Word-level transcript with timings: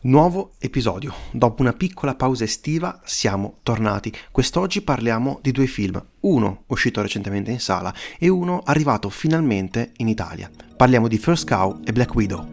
Nuovo 0.00 0.52
episodio. 0.60 1.12
Dopo 1.32 1.60
una 1.60 1.72
piccola 1.72 2.14
pausa 2.14 2.44
estiva 2.44 3.00
siamo 3.02 3.58
tornati. 3.64 4.12
Quest'oggi 4.30 4.80
parliamo 4.80 5.40
di 5.42 5.50
due 5.50 5.66
film, 5.66 6.00
uno 6.20 6.62
uscito 6.66 7.02
recentemente 7.02 7.50
in 7.50 7.58
sala 7.58 7.92
e 8.16 8.28
uno 8.28 8.62
arrivato 8.64 9.08
finalmente 9.08 9.94
in 9.96 10.06
Italia. 10.06 10.48
Parliamo 10.76 11.08
di 11.08 11.18
First 11.18 11.48
Cow 11.48 11.80
e 11.84 11.90
Black 11.92 12.14
Widow. 12.14 12.46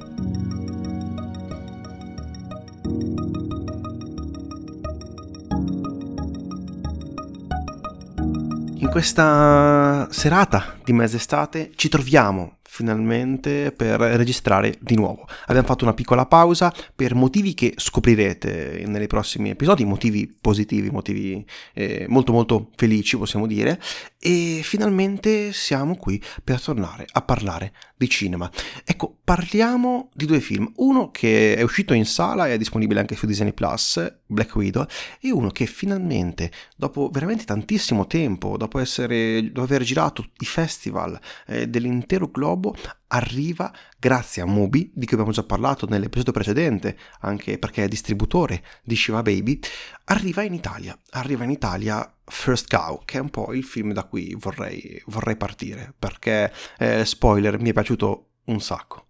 In 8.78 8.90
questa 8.90 10.08
serata 10.10 10.78
di 10.84 10.94
mezz'estate 10.94 11.74
ci 11.76 11.90
troviamo 11.90 12.55
finalmente 12.76 13.72
per 13.72 14.02
registrare 14.02 14.76
di 14.82 14.96
nuovo. 14.96 15.26
Abbiamo 15.46 15.66
fatto 15.66 15.86
una 15.86 15.94
piccola 15.94 16.26
pausa 16.26 16.74
per 16.94 17.16
motivi 17.16 17.54
che 17.54 17.74
scoprirete 17.78 18.84
nei 18.86 19.08
prossimi 19.08 19.50
episodi, 19.50 19.86
motivi 19.86 20.28
positivi, 20.28 20.90
motivi 20.90 21.46
eh, 21.74 22.06
molto 22.10 22.34
molto 22.34 22.72
felici 22.76 23.18
possiamo 23.18 23.48
dire, 23.48 23.80
e 24.20 24.60
finalmente 24.62 25.54
siamo 25.54 25.96
qui 25.96 26.22
per 26.44 26.62
tornare 26.62 27.06
a 27.14 27.22
parlare 27.22 27.72
di 27.98 28.10
cinema. 28.10 28.50
Ecco, 28.84 29.18
parliamo 29.24 30.10
di 30.14 30.26
due 30.26 30.40
film, 30.40 30.72
uno 30.78 31.12
che 31.12 31.56
è 31.56 31.62
uscito 31.62 31.94
in 31.94 32.06
sala 32.06 32.48
e 32.48 32.54
è 32.54 32.58
disponibile 32.58 33.00
anche 33.00 33.16
su 33.16 33.26
Disney 33.26 33.54
Plus, 33.54 34.20
Black 34.26 34.56
Widow, 34.56 34.86
e 35.20 35.32
uno 35.32 35.50
che 35.50 35.66
finalmente, 35.66 36.52
dopo 36.76 37.10
veramente 37.12 37.46
tantissimo 37.46 38.08
tempo, 38.08 38.58
dopo, 38.58 38.80
essere, 38.80 39.52
dopo 39.52 39.62
aver 39.62 39.84
girato 39.84 40.26
i 40.40 40.46
festival 40.46 41.20
eh, 41.48 41.68
dell'intero 41.68 42.30
globo, 42.30 42.76
arriva 43.08 43.74
grazie 44.00 44.42
a 44.42 44.46
Mubi, 44.46 44.92
di 44.94 45.06
cui 45.06 45.14
abbiamo 45.14 45.32
già 45.32 45.44
parlato 45.44 45.88
nell'episodio 45.88 46.32
precedente, 46.32 46.98
anche 47.22 47.58
perché 47.58 47.84
è 47.84 47.88
distributore 47.88 48.64
di 48.84 48.96
Shiva 48.96 49.22
Baby, 49.22 49.60
arriva 50.06 50.44
in 50.44 50.54
Italia. 50.54 50.98
Arriva 51.12 51.44
in 51.44 51.52
Italia 51.52 52.12
First 52.26 52.70
Cow, 52.70 53.04
che 53.06 53.18
è 53.18 53.22
un 53.22 53.30
po' 53.30 53.54
il 53.54 53.64
film 53.64 53.94
da 53.94 54.04
cui 54.04 54.36
vorrei, 54.38 55.02
vorrei 55.06 55.36
partire, 55.36 55.94
perché, 55.98 56.52
eh, 56.78 57.06
spoiler, 57.06 57.60
mi 57.60 57.70
è 57.70 57.74
piaciuto 57.74 58.30
un 58.46 58.60
sacco. 58.62 59.08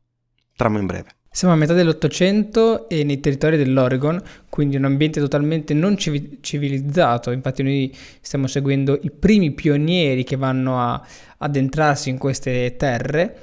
Trama 0.55 0.79
in 0.79 0.85
breve. 0.85 1.15
Siamo 1.35 1.53
a 1.53 1.57
metà 1.57 1.73
dell'Ottocento 1.73 2.87
e 2.87 3.03
nei 3.03 3.19
territori 3.19 3.57
dell'Oregon, 3.57 4.21
quindi 4.47 4.77
un 4.77 4.85
ambiente 4.85 5.19
totalmente 5.19 5.73
non 5.73 5.97
civilizzato. 5.97 7.31
Infatti 7.31 7.61
noi 7.61 7.93
stiamo 8.21 8.47
seguendo 8.47 8.97
i 9.01 9.11
primi 9.11 9.51
pionieri 9.51 10.23
che 10.23 10.37
vanno 10.37 10.79
a 10.79 11.05
addentrarsi 11.39 12.09
in 12.09 12.17
queste 12.17 12.77
terre. 12.77 13.37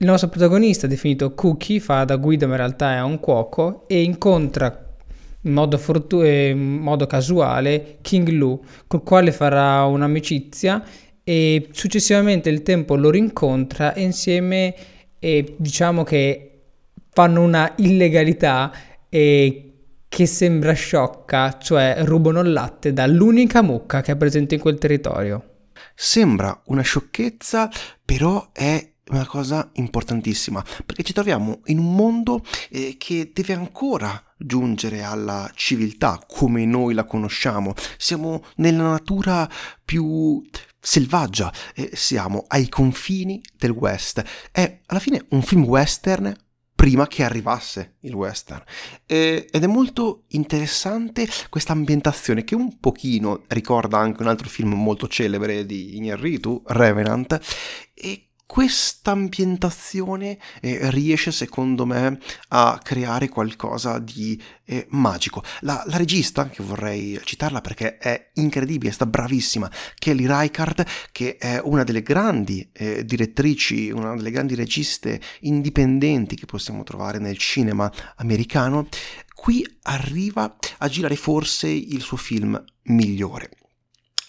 Il 0.00 0.06
nostro 0.06 0.28
protagonista, 0.28 0.86
definito 0.86 1.34
Cookie, 1.34 1.80
fa 1.80 2.04
da 2.04 2.14
guida 2.14 2.46
ma 2.46 2.52
in 2.52 2.58
realtà 2.58 2.94
è 2.94 3.02
un 3.02 3.18
cuoco 3.18 3.88
e 3.88 4.00
incontra 4.00 4.96
in 5.40 5.52
modo, 5.52 5.76
fortu- 5.76 6.22
eh, 6.22 6.50
in 6.50 6.76
modo 6.76 7.06
casuale 7.06 7.98
King 8.00 8.28
Lu, 8.28 8.62
col 8.86 9.02
quale 9.02 9.32
farà 9.32 9.82
un'amicizia 9.86 10.84
e 11.24 11.70
successivamente 11.72 12.48
il 12.48 12.62
tempo 12.62 12.94
lo 12.94 13.10
rincontra 13.10 13.92
e 13.92 14.02
insieme 14.02 14.72
e 15.18 15.56
diciamo 15.58 16.04
che 16.04 16.60
fanno 17.10 17.42
una 17.42 17.72
illegalità 17.78 18.72
e 19.08 19.72
che 20.06 20.26
sembra 20.26 20.74
sciocca, 20.74 21.58
cioè 21.58 22.04
rubano 22.04 22.38
il 22.38 22.52
latte 22.52 22.92
dall'unica 22.92 23.62
mucca 23.62 24.00
che 24.00 24.12
è 24.12 24.16
presente 24.16 24.54
in 24.54 24.60
quel 24.60 24.78
territorio. 24.78 25.56
Sembra 25.92 26.62
una 26.66 26.82
sciocchezza, 26.82 27.68
però 28.04 28.50
è 28.52 28.92
una 29.10 29.26
cosa 29.26 29.70
importantissima, 29.74 30.64
perché 30.84 31.02
ci 31.02 31.12
troviamo 31.12 31.60
in 31.66 31.78
un 31.78 31.94
mondo 31.94 32.44
eh, 32.70 32.96
che 32.98 33.30
deve 33.32 33.54
ancora 33.54 34.22
giungere 34.36 35.02
alla 35.02 35.50
civiltà 35.54 36.20
come 36.26 36.64
noi 36.64 36.94
la 36.94 37.04
conosciamo. 37.04 37.74
Siamo 37.96 38.44
nella 38.56 38.90
natura 38.90 39.48
più 39.84 40.42
selvaggia, 40.80 41.52
eh, 41.74 41.90
siamo 41.92 42.44
ai 42.48 42.68
confini 42.68 43.42
del 43.56 43.70
West. 43.70 44.22
È 44.50 44.80
alla 44.86 45.00
fine 45.00 45.24
un 45.30 45.42
film 45.42 45.64
western 45.64 46.34
prima 46.78 47.08
che 47.08 47.24
arrivasse 47.24 47.96
il 48.02 48.14
western. 48.14 48.62
E, 49.04 49.48
ed 49.50 49.62
è 49.64 49.66
molto 49.66 50.26
interessante 50.28 51.28
questa 51.48 51.72
ambientazione 51.72 52.44
che 52.44 52.54
un 52.54 52.78
pochino 52.78 53.42
ricorda 53.48 53.98
anche 53.98 54.22
un 54.22 54.28
altro 54.28 54.48
film 54.48 54.74
molto 54.74 55.08
celebre 55.08 55.66
di 55.66 56.00
Iñárritu, 56.00 56.62
Revenant, 56.66 57.40
e 57.92 58.27
questa 58.48 59.10
ambientazione 59.10 60.38
eh, 60.62 60.90
riesce 60.90 61.32
secondo 61.32 61.84
me 61.84 62.18
a 62.48 62.80
creare 62.82 63.28
qualcosa 63.28 63.98
di 63.98 64.42
eh, 64.64 64.86
magico. 64.88 65.44
La, 65.60 65.84
la, 65.86 65.98
regista, 65.98 66.48
che 66.48 66.62
vorrei 66.62 67.20
citarla 67.24 67.60
perché 67.60 67.98
è 67.98 68.30
incredibile, 68.36 68.90
sta 68.90 69.04
bravissima, 69.04 69.70
Kelly 69.98 70.24
Reichardt, 70.26 70.82
che 71.12 71.36
è 71.36 71.60
una 71.62 71.84
delle 71.84 72.02
grandi 72.02 72.66
eh, 72.72 73.04
direttrici, 73.04 73.90
una 73.90 74.16
delle 74.16 74.30
grandi 74.30 74.54
registe 74.54 75.20
indipendenti 75.40 76.34
che 76.34 76.46
possiamo 76.46 76.82
trovare 76.84 77.18
nel 77.18 77.36
cinema 77.36 77.92
americano, 78.16 78.88
qui 79.34 79.62
arriva 79.82 80.56
a 80.78 80.88
girare 80.88 81.16
forse 81.16 81.68
il 81.68 82.00
suo 82.00 82.16
film 82.16 82.64
migliore. 82.84 83.50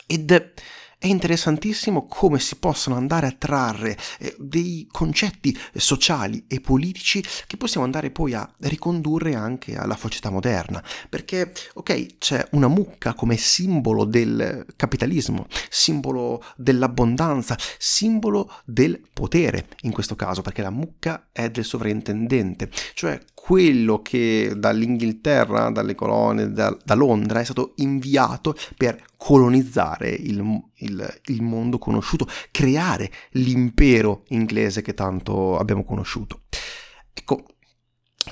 Ed 0.06 0.54
è 1.00 1.08
interessantissimo 1.08 2.08
come 2.08 2.40
si 2.40 2.58
possono 2.58 2.98
andare 2.98 3.26
a 3.26 3.32
trarre 3.32 3.98
eh, 4.20 4.36
dei 4.38 4.86
concetti 4.92 5.58
sociali 5.74 6.44
e 6.46 6.60
politici 6.60 7.24
che 7.48 7.56
possiamo 7.56 7.86
andare 7.86 8.12
poi 8.12 8.34
a 8.34 8.48
ricondurre 8.60 9.34
anche 9.34 9.78
alla 9.78 9.96
società 9.96 10.30
moderna. 10.30 10.84
Perché, 11.08 11.54
ok, 11.76 12.18
c'è 12.18 12.46
una 12.52 12.68
mucca 12.68 13.14
come 13.14 13.38
simbolo 13.38 14.04
del 14.04 14.66
capitalismo, 14.76 15.48
simbolo 15.70 16.44
dell'abbondanza, 16.58 17.58
simbolo 17.78 18.52
del 18.66 19.02
potere 19.14 19.68
in 19.84 19.94
questo 19.94 20.18
caso, 20.18 20.42
perché 20.42 20.62
la 20.62 20.70
mucca 20.70 21.30
è 21.32 21.50
del 21.50 21.64
sovrintendente, 21.64 22.70
cioè 22.94 23.22
quello 23.34 24.02
che 24.02 24.52
dall'Inghilterra, 24.54 25.70
dalle 25.70 25.96
colonie, 25.96 26.52
da, 26.52 26.78
da 26.84 26.94
Londra 26.94 27.40
è 27.40 27.46
stato 27.46 27.72
inviato 27.78 28.54
per 28.76 29.02
colonizzare 29.20 30.12
il, 30.12 30.64
il, 30.76 31.22
il, 31.26 31.42
mondo 31.42 31.78
conosciuto, 31.78 32.26
creare 32.52 33.12
l'impero 33.32 34.24
inglese 34.30 34.82
che 34.82 34.94
tanto 34.94 35.58
abbiamo 35.58 35.84
conosciuto. 35.84 36.44
Ecco, 37.14 37.44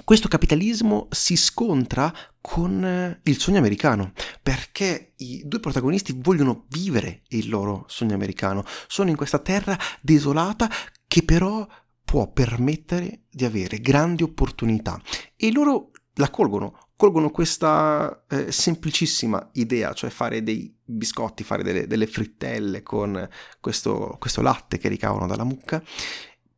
questo 0.05 0.29
capitalismo 0.29 1.09
si 1.11 1.35
scontra 1.35 2.13
con 2.39 2.85
eh, 2.85 3.19
il 3.23 3.37
sogno 3.37 3.57
americano, 3.57 4.13
perché 4.41 5.11
i 5.17 5.41
due 5.43 5.59
protagonisti 5.59 6.17
vogliono 6.21 6.67
vivere 6.69 7.23
il 7.29 7.49
loro 7.49 7.83
sogno 7.89 8.13
americano, 8.15 8.63
sono 8.87 9.09
in 9.09 9.17
questa 9.17 9.39
terra 9.39 9.77
desolata 9.99 10.69
che 11.05 11.23
però 11.23 11.67
può 12.05 12.31
permettere 12.31 13.23
di 13.29 13.43
avere 13.43 13.81
grandi 13.81 14.23
opportunità 14.23 14.97
e 15.35 15.51
loro 15.51 15.91
la 16.13 16.29
colgono, 16.29 16.86
colgono 16.97 17.29
questa 17.29 18.25
eh, 18.27 18.51
semplicissima 18.51 19.51
idea, 19.53 19.93
cioè 19.93 20.09
fare 20.09 20.43
dei 20.43 20.75
biscotti, 20.83 21.43
fare 21.43 21.63
delle, 21.63 21.87
delle 21.87 22.07
frittelle 22.07 22.81
con 22.81 23.29
questo, 23.61 24.17
questo, 24.19 24.41
latte 24.41 24.79
che 24.79 24.89
ricavano 24.89 25.27
dalla 25.27 25.43
mucca 25.43 25.81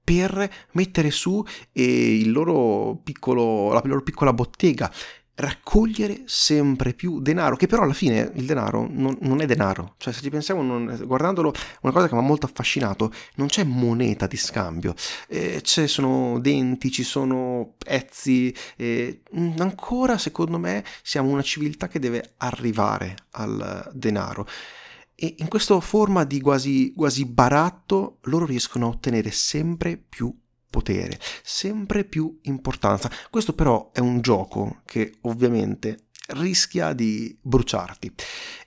per 0.02 0.50
mettere 0.72 1.12
su 1.12 1.46
eh, 1.72 2.24
loro 2.26 3.00
piccolo, 3.04 3.72
la 3.74 3.82
loro 3.84 4.02
piccola 4.02 4.34
bottega 4.34 4.92
raccogliere 5.40 6.24
sempre 6.26 6.94
più 6.94 7.22
denaro, 7.22 7.56
che 7.56 7.68
però 7.68 7.84
alla 7.84 7.94
fine 7.94 8.32
il 8.36 8.46
denaro 8.46 8.88
non, 8.90 9.18
non 9.22 9.40
è 9.42 9.46
denaro, 9.46 9.96
cioè 9.98 10.14
se 10.14 10.22
ci 10.22 10.30
pensiamo, 10.30 10.62
non, 10.62 11.02
guardandolo, 11.06 11.54
una 11.82 11.94
cosa 11.94 12.08
che 12.08 12.14
mi 12.14 12.20
ha 12.20 12.24
molto 12.24 12.46
affascinato, 12.46 13.12
non 13.36 13.48
c'è 13.48 13.64
moneta 13.64 14.28
di 14.28 14.36
scambio, 14.36 14.94
eh, 15.28 15.62
ci 15.62 15.88
sono 15.88 16.40
denti, 16.40 16.92
ci 16.92 17.04
sono 17.04 17.76
pezzi, 17.78 18.54
eh, 18.76 19.22
ancora 19.58 20.18
secondo 20.18 20.58
me 20.58 20.84
siamo 21.02 21.30
una 21.30 21.42
civiltà 21.42 21.88
che 21.88 22.00
deve 22.00 22.34
arrivare 22.38 23.16
al 23.32 23.90
denaro. 23.94 24.46
E 25.16 25.36
in 25.38 25.48
questa 25.48 25.80
forma 25.80 26.24
di 26.24 26.40
quasi, 26.40 26.94
quasi 26.96 27.26
baratto 27.26 28.20
loro 28.24 28.46
riescono 28.46 28.86
a 28.86 28.90
ottenere 28.90 29.32
sempre 29.32 29.98
più 29.98 30.34
potere, 30.70 31.20
sempre 31.44 32.04
più 32.04 32.40
importanza. 32.44 33.10
Questo 33.30 33.54
però 33.54 33.92
è 33.92 34.00
un 34.00 34.22
gioco 34.22 34.82
che 34.86 35.18
ovviamente 35.22 36.10
rischia 36.30 36.94
di 36.94 37.38
bruciarti. 37.42 38.14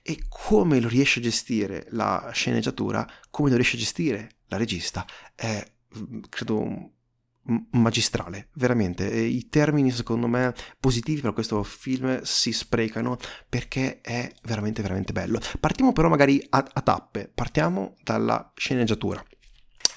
E 0.03 0.25
come 0.29 0.81
lo 0.81 0.89
riesce 0.89 1.21
a 1.21 1.23
gestire 1.23 1.87
la 1.91 2.31
sceneggiatura, 2.33 3.07
come 3.31 3.51
lo 3.51 3.57
riesce 3.57 3.77
a 3.77 3.81
gestire 3.81 4.39
la 4.47 4.57
regista, 4.57 5.07
è 5.35 5.65
credo 6.29 6.91
magistrale, 7.71 8.49
veramente. 8.55 9.05
I 9.09 9.49
termini 9.49 9.91
secondo 9.91 10.27
me 10.27 10.55
positivi 10.79 11.21
per 11.21 11.33
questo 11.33 11.63
film 11.63 12.21
si 12.23 12.53
sprecano 12.53 13.19
perché 13.49 14.01
è 14.01 14.31
veramente 14.45 14.83
veramente 14.83 15.13
bello. 15.13 15.41
Partiamo 15.59 15.93
però 15.93 16.09
magari 16.09 16.45
a, 16.51 16.65
a 16.73 16.81
tappe, 16.81 17.31
partiamo 17.33 17.97
dalla 18.03 18.53
sceneggiatura. 18.55 19.25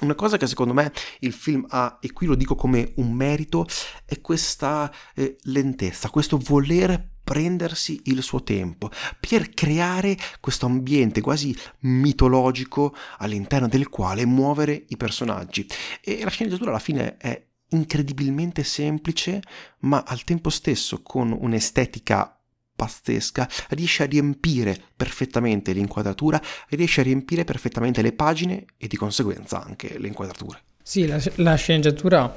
Una 0.01 0.15
cosa 0.15 0.38
che 0.38 0.47
secondo 0.47 0.74
me 0.74 0.92
il 1.19 1.33
film 1.33 1.65
ha, 1.69 1.97
e 2.01 2.12
qui 2.12 2.27
lo 2.27 2.36
dico 2.36 2.56
come 2.56 2.94
un 2.95 3.12
merito, 3.12 3.65
è 4.06 4.19
questa 4.21 4.92
eh, 5.13 5.38
lentezza, 5.44 6.09
questo 6.09 6.38
voler 6.38 7.13
prendersi 7.24 8.00
il 8.06 8.21
suo 8.21 8.44
tempo 8.44 8.92
per 9.19 9.50
creare 9.50 10.15
questo 10.39 10.68
ambiente 10.68 11.21
quasi 11.21 11.57
mitologico 11.80 12.95
all'interno 13.18 13.68
del 13.68 13.89
quale 13.89 14.25
muovere 14.25 14.86
i 14.89 14.97
personaggi. 14.97 15.68
E 16.01 16.24
la 16.24 16.30
sceneggiatura 16.30 16.69
alla 16.69 16.80
fine 16.80 17.18
è 17.18 17.44
incredibilmente 17.69 18.63
semplice, 18.63 19.42
ma 19.80 20.03
al 20.06 20.24
tempo 20.24 20.50
stesso 20.50 21.01
con 21.01 21.36
un'estetica 21.38 22.35
pazzesca, 22.75 23.48
riesce 23.69 24.04
a 24.04 24.06
riempire 24.06 24.77
perfettamente 24.95 25.72
l'inquadratura, 25.72 26.42
riesce 26.69 27.01
a 27.01 27.04
riempire 27.04 27.44
perfettamente 27.44 28.01
le 28.01 28.13
pagine 28.13 28.66
e 28.77 28.88
di 28.88 28.98
conseguenza 28.98 29.63
anche 29.63 29.98
le 29.98 30.07
inquadrature. 30.07 30.60
Sì, 30.83 31.07
la, 31.07 31.19
la 31.36 31.56
sceneggiatura 31.56 32.36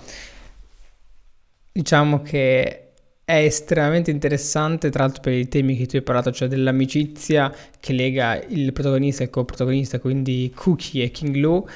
diciamo 1.72 2.22
che 2.22 2.88
è 3.24 3.44
estremamente 3.44 4.10
interessante, 4.10 4.88
tra 4.88 5.02
l'altro 5.02 5.20
per 5.20 5.34
i 5.34 5.48
temi 5.48 5.76
che 5.76 5.84
tu 5.84 5.96
hai 5.96 6.02
parlato, 6.02 6.32
cioè 6.32 6.48
dell'amicizia 6.48 7.54
che 7.78 7.92
lega 7.92 8.42
il 8.42 8.72
protagonista 8.72 9.22
e 9.22 9.26
il 9.26 9.30
co-protagonista, 9.30 10.00
quindi 10.00 10.50
Cookie 10.54 11.04
e 11.04 11.10
King 11.10 11.36
Lou. 11.36 11.68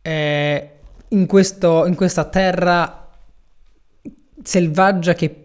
Eh, 0.00 0.70
in, 1.08 1.26
questo, 1.26 1.84
in 1.84 1.94
questa 1.94 2.24
terra 2.24 3.10
selvaggia 4.42 5.12
che 5.12 5.43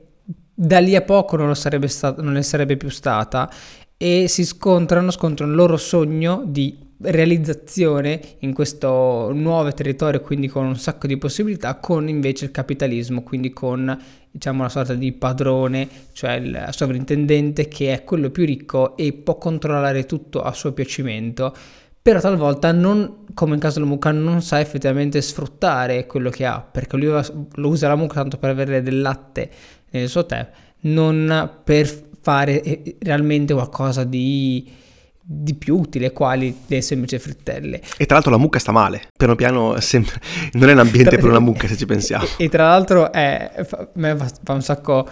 da 0.61 0.79
lì 0.79 0.93
a 0.93 1.01
poco 1.01 1.37
non, 1.37 1.55
stato, 1.55 2.21
non 2.21 2.33
ne 2.33 2.43
sarebbe 2.43 2.75
più 2.75 2.89
stata 2.89 3.49
e 3.95 4.27
si 4.27 4.43
scontrano, 4.43 5.09
scontrano 5.09 5.51
il 5.51 5.57
loro 5.57 5.77
sogno 5.77 6.43
di 6.45 6.77
realizzazione 7.01 8.19
in 8.39 8.53
questo 8.53 9.31
nuovo 9.33 9.71
territorio, 9.71 10.19
quindi 10.19 10.49
con 10.49 10.65
un 10.65 10.75
sacco 10.75 11.07
di 11.07 11.17
possibilità, 11.17 11.75
con 11.75 12.09
invece 12.09 12.43
il 12.43 12.51
capitalismo, 12.51 13.23
quindi 13.23 13.51
con 13.51 13.97
diciamo 14.29 14.59
una 14.59 14.69
sorta 14.69 14.95
di 14.95 15.13
padrone, 15.13 15.87
cioè 16.11 16.33
il 16.33 16.67
sovrintendente 16.71 17.69
che 17.69 17.93
è 17.93 18.03
quello 18.03 18.29
più 18.29 18.43
ricco 18.43 18.97
e 18.97 19.13
può 19.13 19.37
controllare 19.37 20.05
tutto 20.05 20.41
a 20.41 20.51
suo 20.51 20.73
piacimento 20.73 21.55
però 22.01 22.21
talvolta 22.21 22.71
non, 22.71 23.25
come 23.33 23.55
in 23.55 23.59
caso 23.59 23.79
della 23.79 23.91
mucca, 23.91 24.11
non 24.11 24.41
sa 24.41 24.59
effettivamente 24.59 25.21
sfruttare 25.21 26.07
quello 26.07 26.29
che 26.29 26.45
ha, 26.45 26.59
perché 26.61 26.95
lui 26.95 27.07
lo 27.07 27.67
usa 27.67 27.87
la 27.89 27.95
mucca 27.95 28.21
tanto 28.21 28.37
per 28.37 28.49
avere 28.49 28.81
del 28.81 29.01
latte 29.01 29.49
nel 29.91 30.09
suo 30.09 30.25
tè, 30.25 30.47
non 30.81 31.51
per 31.63 32.07
fare 32.21 32.61
eh, 32.61 32.95
realmente 32.99 33.53
qualcosa 33.53 34.03
di, 34.03 34.67
di 35.21 35.53
più 35.55 35.77
utile, 35.77 36.11
quali 36.11 36.55
le 36.67 36.81
semplici 36.81 37.17
frittelle. 37.17 37.81
E 37.97 38.05
tra 38.05 38.15
l'altro 38.15 38.31
la 38.31 38.37
mucca 38.37 38.59
sta 38.59 38.71
male, 38.71 39.07
piano 39.15 39.35
piano 39.35 39.79
sempre... 39.79 40.19
non 40.53 40.69
è 40.69 40.73
un 40.73 40.79
ambiente 40.79 41.17
per 41.17 41.29
una 41.29 41.39
mucca 41.39 41.67
se 41.67 41.77
ci 41.77 41.85
pensiamo. 41.85 42.25
E, 42.37 42.45
e 42.45 42.49
tra 42.49 42.67
l'altro 42.67 43.11
è, 43.11 43.65
fa, 43.65 43.77
a 43.77 43.89
me 43.93 44.15
fa 44.15 44.53
un 44.53 44.61
sacco 44.61 45.07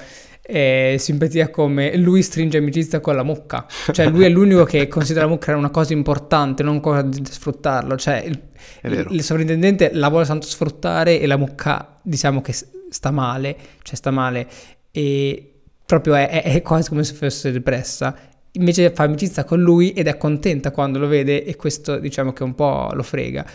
eh, 0.50 0.96
simpatia 0.98 1.50
come 1.50 1.98
lui 1.98 2.22
stringe 2.22 2.58
amicizia 2.58 3.02
con 3.02 3.16
la 3.16 3.24
mucca, 3.24 3.66
cioè 3.92 4.10
lui 4.10 4.24
è 4.24 4.30
l'unico 4.30 4.64
che 4.64 4.88
considera 4.88 5.26
la 5.26 5.32
mucca 5.32 5.56
una 5.56 5.70
cosa 5.70 5.92
importante, 5.92 6.64
non 6.64 6.80
cosa 6.80 7.02
di 7.02 7.22
sfruttarlo, 7.26 7.98
cioè 7.98 8.24
il, 8.26 8.40
il, 8.84 9.08
il 9.10 9.24
sovrintendente 9.24 9.92
la 9.94 10.08
vuole 10.08 10.26
tanto 10.26 10.48
sfruttare 10.48 11.20
e 11.20 11.28
la 11.28 11.36
mucca 11.36 12.00
diciamo 12.02 12.42
che 12.42 12.54
sta 12.90 13.12
male, 13.12 13.58
cioè 13.82 13.96
sta 13.96 14.12
male 14.12 14.48
e 14.92 15.54
proprio 15.86 16.16
è, 16.16 16.30
è, 16.30 16.44
è 16.44 16.62
quasi 16.62 16.90
come 16.90 17.04
se 17.04 17.14
fosse 17.14 17.52
depressa 17.52 18.16
invece 18.58 18.92
fa 18.92 19.04
amicizia 19.04 19.44
con 19.44 19.62
lui 19.62 19.94
ed 19.94 20.08
è 20.08 20.18
contenta 20.18 20.72
quando 20.72 21.00
lo 21.00 21.08
vede 21.08 21.44
e 21.44 21.56
questo 21.56 22.00
diciamo 22.00 22.34
che 22.34 22.44
un 22.44 22.56
po' 22.56 22.90
lo 22.94 23.04
frega. 23.04 23.46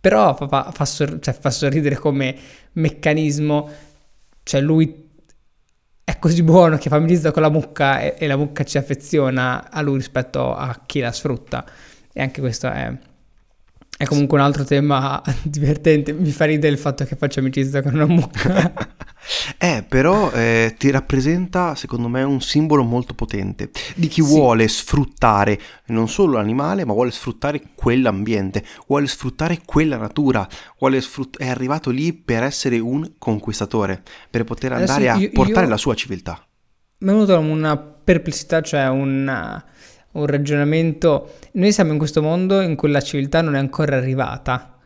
Però 0.00 0.34
fa, 0.34 0.70
fa, 0.72 0.84
sor- 0.84 1.18
cioè, 1.20 1.34
fa 1.34 1.50
sorridere 1.50 1.96
come 1.96 2.34
meccanismo, 2.72 3.68
cioè 4.42 4.60
lui 4.60 5.04
è 6.04 6.18
così 6.18 6.42
buono 6.42 6.78
che 6.78 6.88
fa 6.88 6.96
amicizia 6.96 7.32
con 7.32 7.42
la 7.42 7.50
mucca 7.50 8.00
e, 8.00 8.14
e, 8.16 8.26
la 8.26 8.36
mucca 8.36 8.64
ci 8.64 8.78
affeziona 8.78 9.70
a 9.70 9.80
lui 9.80 9.96
rispetto 9.96 10.54
a 10.54 10.82
chi 10.86 11.00
la 11.00 11.12
sfrutta. 11.12 11.64
E 12.12 12.22
anche 12.22 12.40
questo 12.40 12.68
è, 12.68 12.96
è 13.98 14.04
comunque 14.04 14.38
un 14.38 14.44
altro 14.44 14.64
tema 14.64 15.22
divertente. 15.42 16.12
Mi 16.12 16.30
fa 16.30 16.44
ridere 16.44 16.72
il 16.72 16.78
fatto 16.78 17.04
che 17.04 17.16
faccia 17.16 17.40
amicizia 17.40 17.82
con 17.82 17.94
una 17.94 18.06
mucca. 18.06 18.72
eh, 19.56 19.84
però 19.88 20.30
eh, 20.32 20.74
ti 20.76 20.90
rappresenta, 20.90 21.74
secondo 21.74 22.06
me, 22.08 22.22
un 22.22 22.42
simbolo 22.42 22.82
molto 22.82 23.14
potente 23.14 23.70
di 23.94 24.08
chi 24.08 24.22
sì. 24.22 24.28
vuole 24.28 24.68
sfruttare 24.68 25.58
non 25.86 26.08
solo 26.08 26.34
l'animale, 26.34 26.84
ma 26.84 26.92
vuole 26.92 27.10
sfruttare 27.10 27.62
quell'ambiente, 27.74 28.62
vuole 28.86 29.06
sfruttare 29.06 29.60
quella 29.64 29.96
natura, 29.96 30.46
sfrutt- 30.98 31.38
è 31.38 31.48
arrivato 31.48 31.90
lì 31.90 32.12
per 32.12 32.42
essere 32.42 32.78
un 32.78 33.12
conquistatore, 33.16 34.02
per 34.28 34.44
poter 34.44 34.72
andare 34.72 35.08
Adesso 35.08 35.28
a 35.28 35.30
portare 35.32 35.64
io... 35.64 35.70
la 35.70 35.78
sua 35.78 35.94
civiltà. 35.94 36.46
Mi 36.98 37.10
è 37.10 37.12
venuta 37.12 37.38
una 37.38 37.76
perplessità, 37.76 38.60
cioè 38.60 38.88
un, 38.88 39.62
un 40.16 40.26
ragionamento. 40.26 41.34
Noi 41.52 41.72
siamo 41.72 41.92
in 41.92 41.98
questo 41.98 42.22
mondo 42.22 42.60
in 42.60 42.76
cui 42.76 42.90
la 42.90 43.00
civiltà 43.00 43.40
non 43.40 43.54
è 43.54 43.58
ancora 43.58 43.96
arrivata, 43.96 44.76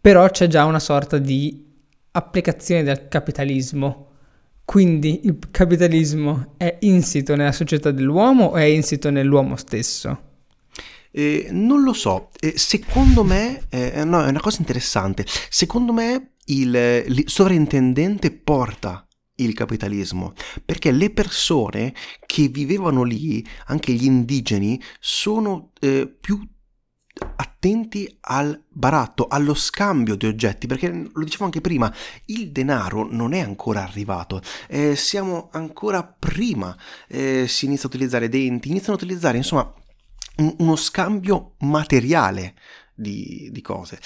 però 0.00 0.28
c'è 0.30 0.46
già 0.46 0.64
una 0.64 0.78
sorta 0.78 1.18
di 1.18 1.64
applicazione 2.12 2.82
del 2.82 3.08
capitalismo. 3.08 4.04
Quindi 4.64 5.20
il 5.24 5.38
capitalismo 5.50 6.54
è 6.56 6.78
insito 6.80 7.36
nella 7.36 7.52
società 7.52 7.90
dell'uomo 7.90 8.46
o 8.46 8.56
è 8.56 8.64
insito 8.64 9.10
nell'uomo 9.10 9.56
stesso? 9.56 10.22
Eh, 11.12 11.48
non 11.50 11.82
lo 11.82 11.92
so, 11.92 12.30
eh, 12.40 12.54
secondo 12.56 13.24
me, 13.24 13.62
eh, 13.70 14.04
no, 14.04 14.24
è 14.24 14.28
una 14.28 14.40
cosa 14.40 14.58
interessante, 14.58 15.24
secondo 15.48 15.92
me 15.92 16.32
il, 16.46 16.74
il 17.06 17.24
sovrintendente 17.26 18.32
porta 18.32 19.05
il 19.36 19.54
capitalismo, 19.54 20.32
perché 20.64 20.90
le 20.90 21.10
persone 21.10 21.94
che 22.24 22.48
vivevano 22.48 23.02
lì, 23.02 23.46
anche 23.66 23.92
gli 23.92 24.04
indigeni, 24.04 24.80
sono 25.00 25.72
eh, 25.80 26.06
più 26.08 26.40
attenti 27.36 28.18
al 28.20 28.62
baratto, 28.68 29.26
allo 29.26 29.54
scambio 29.54 30.14
di 30.14 30.26
oggetti, 30.26 30.66
perché 30.66 30.88
lo 30.90 31.24
dicevo 31.24 31.44
anche 31.44 31.60
prima, 31.60 31.92
il 32.26 32.52
denaro 32.52 33.08
non 33.10 33.32
è 33.32 33.40
ancora 33.40 33.82
arrivato, 33.82 34.40
eh, 34.68 34.94
siamo 34.96 35.48
ancora 35.52 36.04
prima, 36.04 36.76
eh, 37.08 37.46
si 37.48 37.64
inizia 37.64 37.84
a 37.84 37.88
utilizzare 37.88 38.28
denti, 38.28 38.68
iniziano 38.68 38.94
a 38.94 39.02
utilizzare 39.02 39.38
insomma 39.38 39.72
un, 40.36 40.54
uno 40.58 40.76
scambio 40.76 41.54
materiale 41.60 42.54
di, 42.94 43.48
di 43.50 43.60
cose. 43.62 43.98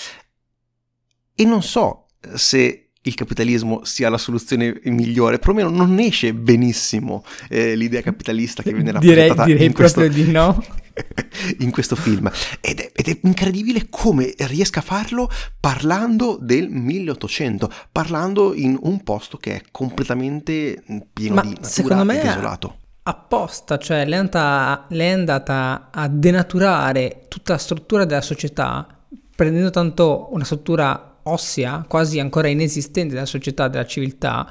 E 1.35 1.45
non 1.45 1.63
so 1.63 2.07
se 2.35 2.90
il 3.03 3.15
capitalismo 3.15 3.81
sia 3.85 4.11
la 4.11 4.19
soluzione 4.19 4.79
migliore, 4.85 5.39
perlomeno 5.39 5.71
non 5.71 5.99
esce 5.99 6.35
benissimo 6.35 7.25
eh, 7.49 7.75
l'idea 7.75 8.03
capitalista 8.03 8.63
che 8.63 8.73
viene 8.73 8.93
rappresentata 8.93 9.45
direi, 9.45 9.55
direi 9.55 9.67
in 9.67 9.73
questo, 9.73 10.07
di 10.07 10.31
no. 10.31 10.63
in 11.61 11.71
questo 11.71 11.97
film. 11.97 12.31
Ed 12.61 12.81
è, 12.81 12.91
ed 12.95 13.09
è, 13.09 13.19
incredibile 13.23 13.87
come 13.89 14.35
riesca 14.39 14.81
a 14.81 14.83
farlo 14.83 15.31
parlando 15.59 16.37
del 16.41 16.69
1800 16.69 17.71
parlando 17.91 18.55
in 18.55 18.79
un 18.83 19.03
posto 19.03 19.39
che 19.39 19.57
è 19.57 19.63
completamente 19.71 20.83
pieno 21.13 21.37
Ma 21.37 21.43
di 21.43 21.49
natura 21.49 21.69
secondo 21.69 22.05
me 22.05 22.21
ed 22.21 22.27
isolato. 22.27 22.77
apposta, 23.05 23.79
cioè 23.79 24.05
lei 24.05 24.19
è, 24.19 24.21
andata, 24.21 24.87
lei 24.91 25.09
è 25.09 25.13
andata 25.13 25.89
a 25.91 26.07
denaturare 26.07 27.25
tutta 27.29 27.55
la 27.55 27.59
struttura 27.59 28.05
della 28.05 28.21
società 28.21 28.87
prendendo 29.35 29.71
tanto 29.71 30.29
una 30.33 30.45
struttura 30.45 31.10
ossea, 31.25 31.85
quasi 31.89 32.19
ancora 32.19 32.49
inesistente 32.49 33.15
della 33.15 33.27
società, 33.27 33.69
della 33.69 33.87
civiltà, 33.87 34.49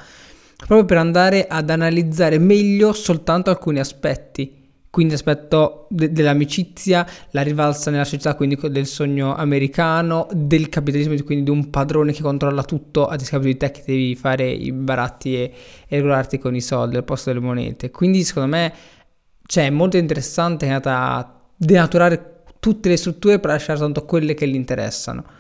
proprio 0.56 0.86
per 0.86 0.98
andare 0.98 1.48
ad 1.48 1.70
analizzare 1.70 2.38
meglio 2.38 2.94
soltanto 2.94 3.50
alcuni 3.50 3.80
aspetti. 3.80 4.58
Quindi 4.92 5.14
l'aspetto 5.14 5.86
de- 5.90 6.12
dell'amicizia, 6.12 7.06
la 7.32 7.44
rivalsa 7.44 7.92
nella 7.92 8.06
società, 8.06 8.34
quindi 8.34 8.58
del 8.70 8.88
sogno 8.88 9.36
americano, 9.36 10.28
del 10.34 10.68
capitalismo, 10.68 11.14
quindi 11.24 11.44
di 11.44 11.52
un 11.52 11.70
padrone 11.70 12.12
che 12.12 12.24
controlla 12.24 12.64
tutto 12.64 13.06
a 13.06 13.16
discapito 13.16 13.50
di 13.50 13.58
te 13.58 13.70
che 13.70 13.84
devi 13.86 14.16
fare 14.16 14.50
i 14.50 14.72
baratti 14.72 15.36
e, 15.36 15.54
e 15.88 15.96
regolarti 15.98 16.40
con 16.40 16.56
i 16.56 16.62
soldi 16.62 16.96
al 16.96 17.04
posto 17.04 17.32
delle 17.32 17.46
monete. 17.46 17.92
Quindi 17.92 18.24
secondo 18.24 18.50
me 18.50 18.74
cioè, 19.46 19.66
è 19.66 19.70
molto 19.70 19.98
interessante 19.98 20.66
è 20.66 20.70
andata 20.70 21.16
a 21.16 21.40
denaturare 21.56 22.44
tutte 22.60 22.90
le 22.90 22.98
strutture 22.98 23.40
per 23.40 23.52
lasciare 23.52 23.78
soltanto 23.78 24.06
quelle 24.06 24.34
che 24.34 24.48
gli 24.48 24.56
interessano. 24.56 25.38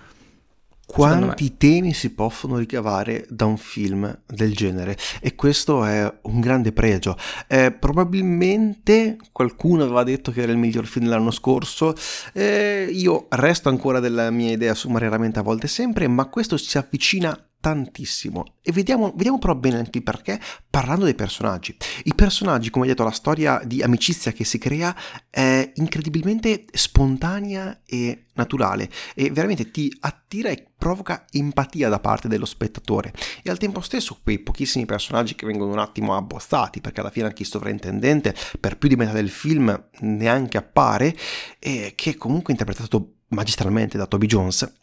Quanti 0.92 1.56
temi 1.56 1.94
si 1.94 2.10
possono 2.14 2.58
ricavare 2.58 3.26
da 3.30 3.46
un 3.46 3.58
film 3.58 4.22
del 4.26 4.56
genere? 4.56 4.98
E 5.22 5.36
questo 5.36 5.86
è 5.86 6.12
un 6.24 6.40
grande 6.40 6.72
pregio. 6.72 7.16
Eh, 7.48 7.72
probabilmente 7.72 9.18
qualcuno 9.32 9.84
aveva 9.84 10.04
detto 10.04 10.32
che 10.32 10.42
era 10.42 10.52
il 10.52 10.58
miglior 10.58 10.88
film 10.88 11.06
dell'anno 11.06 11.30
scorso. 11.30 11.94
Eh, 12.34 12.90
io 12.92 13.28
resto 13.30 13.70
ancora 13.70 14.00
della 14.00 14.32
mia 14.32 14.52
idea 14.52 14.74
su 14.74 14.90
Ma 14.90 14.98
raramente 14.98 15.38
a 15.38 15.44
volte 15.44 15.68
sempre, 15.68 16.08
ma 16.08 16.26
questo 16.26 16.58
si 16.58 16.76
avvicina 16.78 17.49
tantissimo. 17.60 18.56
E 18.62 18.72
vediamo, 18.72 19.12
vediamo 19.16 19.38
però 19.38 19.56
bene 19.56 19.78
anche 19.78 19.98
il 19.98 20.04
perché 20.04 20.40
parlando 20.70 21.06
dei 21.06 21.16
personaggi. 21.16 21.76
I 22.04 22.14
personaggi, 22.16 22.70
come 22.70 22.88
detto, 22.88 23.04
la 23.04 23.12
storia 23.12 23.62
di 23.66 23.82
amicizia 23.82 24.32
che 24.32 24.46
si 24.46 24.58
crea 24.58 24.96
è 25.30 25.72
incredibilmente 25.76 26.66
spontanea 26.72 27.82
e 27.86 28.26
naturale 28.34 28.90
e 29.14 29.32
veramente 29.32 29.72
ti 29.72 29.94
attira 30.00 30.50
e 30.50 30.68
provoca 30.78 31.26
empatia 31.30 31.90
da 31.90 32.00
parte 32.00 32.30
dello 32.30 32.46
spettatore. 32.46 33.14
E 33.44 33.50
al 33.50 33.58
tempo 33.58 33.82
stesso 33.82 34.18
quei 34.24 34.40
pochissimi 34.40 34.86
personaggi 34.86 35.36
che 35.36 35.46
vengono 35.46 35.72
un 35.72 35.80
attimo 35.80 36.16
abbozzati 36.16 36.80
perché 36.80 37.02
alla 37.02 37.12
fine 37.12 37.28
anche 37.28 37.42
il 37.42 37.50
sovrintendente 37.50 38.34
per 38.60 38.78
più 38.78 38.88
di 38.88 38.96
metà 38.96 39.12
del 39.12 39.30
film 39.30 39.90
neanche 40.00 40.58
appare 40.58 41.16
e 41.60 41.94
che 41.96 42.12
è 42.12 42.16
comunque 42.16 42.54
interpretato 42.54 43.16
magistralmente 43.30 43.98
da 43.98 44.06
Toby 44.06 44.28
Jones. 44.28 44.74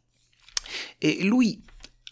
E 0.98 1.18
lui 1.22 1.62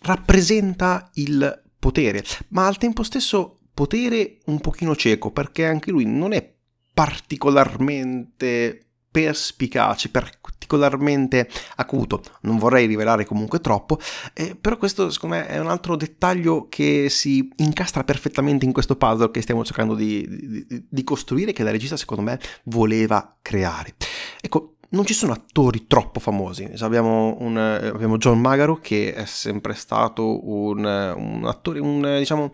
rappresenta 0.05 1.11
il 1.15 1.63
potere, 1.79 2.23
ma 2.49 2.67
al 2.67 2.79
tempo 2.79 3.03
stesso 3.03 3.59
potere 3.75 4.39
un 4.47 4.61
pochino 4.61 4.95
cieco, 4.95 5.31
perché 5.31 5.67
anche 5.67 5.91
lui 5.91 6.05
non 6.05 6.33
è 6.33 6.53
particolarmente 6.93 8.85
perspicace, 9.11 10.11
particolarmente 10.11 11.49
acuto. 11.77 12.23
Non 12.43 12.59
vorrei 12.59 12.87
rivelare 12.87 13.25
comunque 13.25 13.61
troppo, 13.61 13.99
eh, 14.33 14.57
però 14.57 14.77
questo 14.77 15.09
secondo 15.11 15.37
me 15.37 15.47
è 15.47 15.59
un 15.59 15.69
altro 15.69 15.95
dettaglio 15.97 16.67
che 16.69 17.09
si 17.11 17.49
incastra 17.57 18.03
perfettamente 18.05 18.65
in 18.65 18.73
questo 18.73 18.97
puzzle 18.97 19.31
che 19.31 19.41
stiamo 19.41 19.65
cercando 19.65 19.95
di, 19.95 20.67
di, 20.67 20.87
di 20.89 21.05
costruire, 21.05 21.53
che 21.53 21.63
la 21.63 21.71
regista 21.71 21.97
secondo 21.97 22.25
me 22.25 22.41
voleva 22.65 23.37
creare. 23.41 23.95
Ecco, 24.41 24.74
non 24.95 25.05
ci 25.05 25.13
sono 25.13 25.33
attori 25.33 25.87
troppo 25.87 26.21
famosi. 26.21 26.71
Abbiamo, 26.79 27.37
un, 27.41 27.57
abbiamo 27.57 28.17
John 28.17 28.41
Magaro 28.41 28.77
che 28.77 29.13
è 29.13 29.25
sempre 29.27 29.75
stato 29.75 30.49
un, 30.49 30.79
un 30.85 31.45
attore, 31.45 31.81
un, 31.81 32.17
diciamo, 32.19 32.51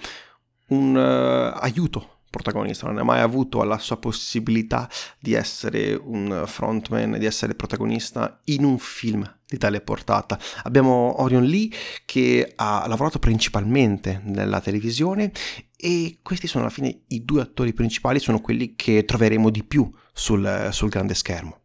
un 0.69 0.95
uh, 0.97 1.59
aiuto 1.61 2.17
protagonista, 2.31 2.87
non 2.87 2.99
ha 2.99 3.03
mai 3.03 3.21
avuto 3.21 3.63
la 3.65 3.79
sua 3.79 3.97
possibilità 3.97 4.89
di 5.19 5.35
essere 5.35 5.95
un 5.95 6.45
frontman, 6.47 7.19
di 7.19 7.27
essere 7.27 7.55
protagonista 7.55 8.41
in 8.45 8.65
un 8.65 8.79
film 8.79 9.39
di 9.47 9.59
tale 9.59 9.81
portata. 9.81 10.39
Abbiamo 10.63 11.21
Orion 11.23 11.43
Lee 11.43 11.71
che 12.05 12.53
ha 12.55 12.87
lavorato 12.87 13.19
principalmente 13.19 14.23
nella 14.25 14.61
televisione 14.61 15.33
e 15.77 16.21
questi 16.23 16.47
sono 16.47 16.65
alla 16.65 16.73
fine 16.73 17.01
i 17.09 17.25
due 17.25 17.43
attori 17.43 17.73
principali, 17.73 18.21
sono 18.21 18.41
quelli 18.41 18.77
che 18.77 19.05
troveremo 19.05 19.51
di 19.51 19.65
più 19.65 19.91
sul, 20.13 20.69
sul 20.71 20.89
grande 20.89 21.15
schermo. 21.15 21.60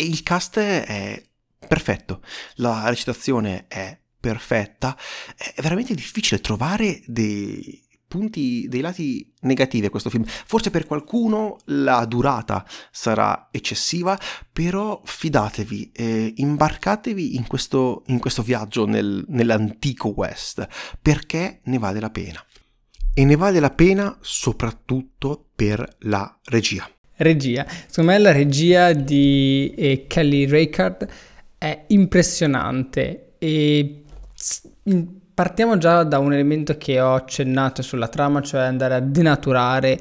E 0.00 0.04
il 0.04 0.22
cast 0.22 0.58
è 0.58 1.22
perfetto, 1.68 2.22
la 2.54 2.88
recitazione 2.88 3.66
è 3.68 4.00
perfetta, 4.18 4.96
è 5.36 5.60
veramente 5.60 5.92
difficile 5.92 6.40
trovare 6.40 7.02
dei 7.04 7.86
punti, 8.08 8.66
dei 8.66 8.80
lati 8.80 9.30
negativi 9.40 9.84
a 9.84 9.90
questo 9.90 10.08
film. 10.08 10.24
Forse 10.24 10.70
per 10.70 10.86
qualcuno 10.86 11.58
la 11.66 12.06
durata 12.06 12.66
sarà 12.90 13.48
eccessiva, 13.50 14.18
però 14.50 15.02
fidatevi, 15.04 15.92
eh, 15.92 16.32
imbarcatevi 16.34 17.36
in 17.36 17.46
questo, 17.46 18.04
in 18.06 18.20
questo 18.20 18.40
viaggio 18.40 18.86
nel, 18.86 19.22
nell'antico 19.28 20.14
West, 20.16 20.66
perché 21.02 21.60
ne 21.64 21.76
vale 21.76 22.00
la 22.00 22.08
pena. 22.08 22.42
E 23.12 23.24
ne 23.26 23.36
vale 23.36 23.60
la 23.60 23.70
pena 23.70 24.16
soprattutto 24.22 25.50
per 25.54 25.96
la 25.98 26.40
regia. 26.44 26.90
Regia. 27.22 27.66
Secondo 27.86 28.12
me 28.12 28.18
la 28.18 28.32
regia 28.32 28.92
di 28.92 29.72
eh, 29.76 30.04
Kelly 30.06 30.46
Reichardt 30.46 31.06
è 31.58 31.84
impressionante 31.88 33.32
e 33.38 34.04
partiamo 35.34 35.76
già 35.76 36.02
da 36.04 36.18
un 36.18 36.32
elemento 36.32 36.76
che 36.78 37.00
ho 37.00 37.14
accennato 37.14 37.82
sulla 37.82 38.08
trama, 38.08 38.40
cioè 38.40 38.62
andare 38.62 38.94
a 38.94 39.00
denaturare 39.00 39.98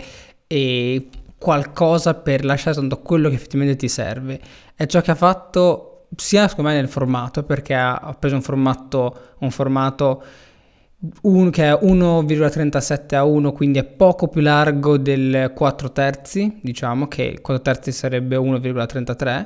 e 0.47 1.09
qualcosa 1.37 2.13
per 2.13 2.45
lasciare 2.45 2.77
tanto 2.77 2.99
quello 2.99 3.29
che 3.29 3.35
effettivamente 3.35 3.75
ti 3.75 3.89
serve. 3.89 4.39
È 4.73 4.85
ciò 4.85 5.01
che 5.01 5.11
ha 5.11 5.15
fatto 5.15 6.05
sia 6.15 6.47
secondo 6.47 6.71
me 6.71 6.75
nel 6.77 6.87
formato, 6.89 7.43
perché 7.43 7.75
ha 7.75 8.15
preso 8.17 8.35
un 8.35 8.41
formato, 8.41 9.35
un 9.39 9.51
formato 9.51 10.23
un, 11.21 11.49
che 11.49 11.63
è 11.63 11.71
1,37 11.71 13.15
a 13.15 13.23
1, 13.23 13.51
quindi 13.53 13.79
è 13.79 13.85
poco 13.85 14.27
più 14.27 14.41
largo 14.41 14.97
del 14.97 15.51
4 15.55 15.91
terzi, 15.91 16.59
diciamo 16.61 17.07
che 17.07 17.23
il 17.23 17.41
4 17.41 17.63
terzi 17.63 17.91
sarebbe 17.91 18.35
1,33 18.35 19.45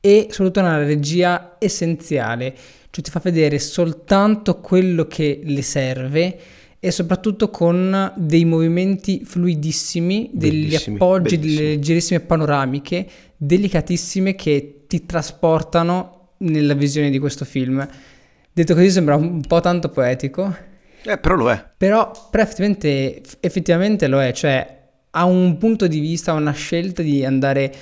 e 0.00 0.28
soprattutto 0.30 0.60
una 0.60 0.78
regia 0.84 1.56
essenziale, 1.58 2.54
cioè 2.90 3.04
ti 3.04 3.10
fa 3.10 3.20
vedere 3.20 3.58
soltanto 3.58 4.60
quello 4.60 5.06
che 5.06 5.40
le 5.42 5.62
serve 5.62 6.38
e 6.78 6.90
soprattutto 6.92 7.50
con 7.50 8.12
dei 8.14 8.44
movimenti 8.44 9.24
fluidissimi, 9.24 10.30
degli 10.32 10.66
bellissimi, 10.66 10.96
appoggi, 10.96 11.36
bellissimi. 11.36 11.56
delle 11.56 11.68
leggerissime 11.70 12.20
panoramiche, 12.20 13.06
delicatissime 13.36 14.36
che 14.36 14.84
ti 14.86 15.04
trasportano 15.04 16.34
nella 16.38 16.74
visione 16.74 17.10
di 17.10 17.18
questo 17.18 17.44
film. 17.44 17.84
Detto 18.52 18.74
così 18.74 18.90
sembra 18.90 19.16
un 19.16 19.40
po' 19.40 19.60
tanto 19.60 19.88
poetico, 19.88 20.54
eh, 21.06 21.18
però 21.18 21.36
lo 21.36 21.50
è. 21.50 21.64
Però, 21.76 22.10
però 22.30 22.42
effettivamente, 22.42 23.22
effettivamente 23.40 24.08
lo 24.08 24.20
è, 24.20 24.32
cioè 24.32 24.76
ha 25.10 25.24
un 25.24 25.56
punto 25.56 25.86
di 25.86 26.00
vista, 26.00 26.32
una 26.32 26.52
scelta 26.52 27.00
di 27.02 27.24
andare 27.24 27.72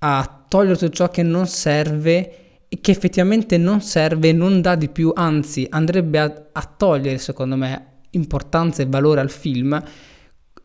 a 0.00 0.44
togliere 0.48 0.76
tutto 0.76 0.92
ciò 0.92 1.08
che 1.08 1.22
non 1.22 1.46
serve 1.46 2.66
e 2.68 2.80
che 2.80 2.90
effettivamente 2.90 3.56
non 3.56 3.80
serve, 3.80 4.32
non 4.32 4.60
dà 4.60 4.74
di 4.74 4.88
più, 4.88 5.12
anzi 5.14 5.66
andrebbe 5.70 6.18
a, 6.18 6.48
a 6.52 6.74
togliere, 6.76 7.18
secondo 7.18 7.56
me, 7.56 7.86
importanza 8.10 8.82
e 8.82 8.86
valore 8.86 9.20
al 9.20 9.30
film. 9.30 9.80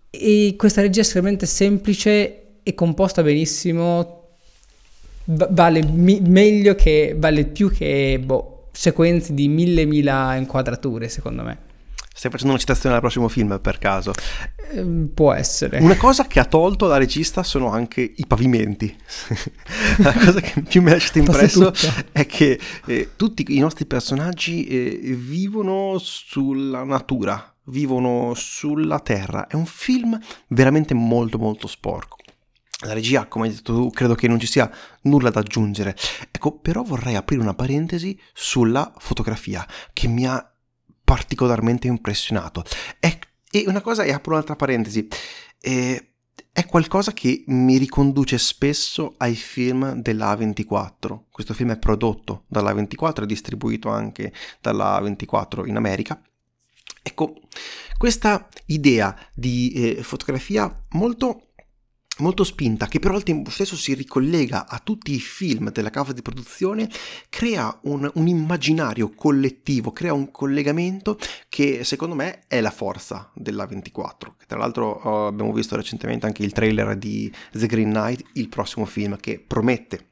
E 0.10 0.56
questa 0.58 0.82
regia 0.82 1.00
è 1.00 1.04
estremamente 1.04 1.46
semplice 1.46 2.42
e 2.64 2.74
composta 2.74 3.22
benissimo, 3.22 4.38
vale 5.26 5.84
mi- 5.86 6.22
meglio 6.22 6.76
che, 6.76 7.16
vale 7.16 7.46
più 7.46 7.70
che 7.70 8.20
boh, 8.24 8.70
sequenze 8.72 9.34
di 9.34 9.48
mille 9.48 9.86
mila 9.86 10.36
inquadrature, 10.36 11.10
secondo 11.10 11.44
me. 11.44 11.67
Stai 12.18 12.32
facendo 12.32 12.54
una 12.54 12.60
citazione 12.60 12.96
al 12.96 13.02
prossimo 13.02 13.28
film 13.28 13.60
per 13.62 13.78
caso? 13.78 14.12
Eh, 14.72 14.84
può 15.14 15.34
essere. 15.34 15.78
Una 15.78 15.98
cosa 15.98 16.26
che 16.26 16.40
ha 16.40 16.46
tolto 16.46 16.88
la 16.88 16.98
regista 16.98 17.44
sono 17.44 17.70
anche 17.70 18.02
i 18.02 18.26
pavimenti. 18.26 18.98
la 20.02 20.14
cosa 20.14 20.42
che 20.42 20.64
più 20.64 20.82
mi 20.82 20.90
ha 20.90 20.94
lasciato 20.94 21.20
impresso 21.20 21.72
è 22.12 22.26
che 22.26 22.60
eh, 22.88 23.12
tutti 23.16 23.46
i 23.50 23.60
nostri 23.60 23.86
personaggi 23.86 24.66
eh, 24.66 25.00
vivono 25.16 26.00
sulla 26.00 26.84
natura, 26.84 27.56
vivono 27.66 28.34
sulla 28.34 29.00
terra. 29.00 29.46
È 29.46 29.54
un 29.54 29.68
film 29.68 30.20
veramente 30.48 30.96
molto 30.96 31.38
molto 31.38 31.68
sporco. 31.68 32.16
La 32.80 32.94
regia, 32.94 33.28
come 33.28 33.46
hai 33.46 33.54
detto 33.54 33.76
tu, 33.76 33.92
credo 33.92 34.16
che 34.16 34.28
non 34.28 34.40
ci 34.40 34.48
sia 34.48 34.68
nulla 35.04 35.30
da 35.30 35.42
aggiungere. 35.42 35.96
Ecco, 36.32 36.58
però 36.58 36.82
vorrei 36.82 37.14
aprire 37.14 37.44
una 37.44 37.54
parentesi 37.54 38.20
sulla 38.34 38.92
fotografia 38.98 39.64
che 39.94 40.08
mi 40.08 40.26
ha 40.26 40.52
particolarmente 41.08 41.88
impressionato. 41.88 42.66
È, 43.00 43.18
e 43.50 43.64
una 43.66 43.80
cosa, 43.80 44.04
e 44.04 44.12
apro 44.12 44.34
un'altra 44.34 44.58
parentesi, 44.58 45.08
è, 45.58 46.06
è 46.52 46.66
qualcosa 46.66 47.14
che 47.14 47.46
mi 47.48 47.78
riconduce 47.78 48.38
spesso 48.38 49.14
ai 49.16 49.36
film 49.36 50.02
della 50.02 50.36
A24. 50.36 51.20
Questo 51.32 51.54
film 51.54 51.72
è 51.72 51.78
prodotto 51.78 52.44
dalla 52.48 52.74
A24 52.74 53.24
e 53.24 53.26
distribuito 53.26 53.88
anche 53.88 54.34
dalla 54.60 55.00
A24 55.00 55.66
in 55.66 55.78
America. 55.78 56.22
Ecco, 57.02 57.36
questa 57.98 58.46
idea 58.66 59.18
di 59.34 59.72
eh, 59.72 60.04
fotografia 60.04 60.78
molto 60.90 61.47
molto 62.18 62.44
spinta, 62.44 62.88
che 62.88 63.00
però 63.00 63.16
al 63.16 63.24
tempo 63.24 63.50
stesso 63.50 63.76
si 63.76 63.94
ricollega 63.94 64.68
a 64.68 64.80
tutti 64.80 65.14
i 65.14 65.20
film 65.20 65.72
della 65.72 65.90
casa 65.90 66.14
di 66.14 66.22
produzione, 66.22 66.90
crea 67.30 67.78
un, 67.84 68.10
un, 68.14 68.28
immaginario 68.28 69.12
collettivo, 69.14 69.92
crea 69.92 70.14
un 70.14 70.32
collegamento 70.32 71.18
che 71.50 71.84
secondo 71.84 72.16
me 72.16 72.44
è 72.48 72.62
la 72.62 72.72
forza 72.72 73.32
della 73.34 73.66
24. 73.66 74.36
Tra 74.48 74.58
l'altro 74.58 74.90
oh, 74.90 75.28
abbiamo 75.28 75.54
visto 75.54 75.76
recentemente 75.76 76.26
anche 76.26 76.44
il 76.44 76.54
trailer 76.54 76.96
di 76.96 77.32
The 77.52 77.68
Green 77.68 77.90
Knight, 77.90 78.24
il 78.34 78.50
prossimo 78.50 78.86
film 78.86 79.18
che 79.18 79.44
promette 79.46 80.06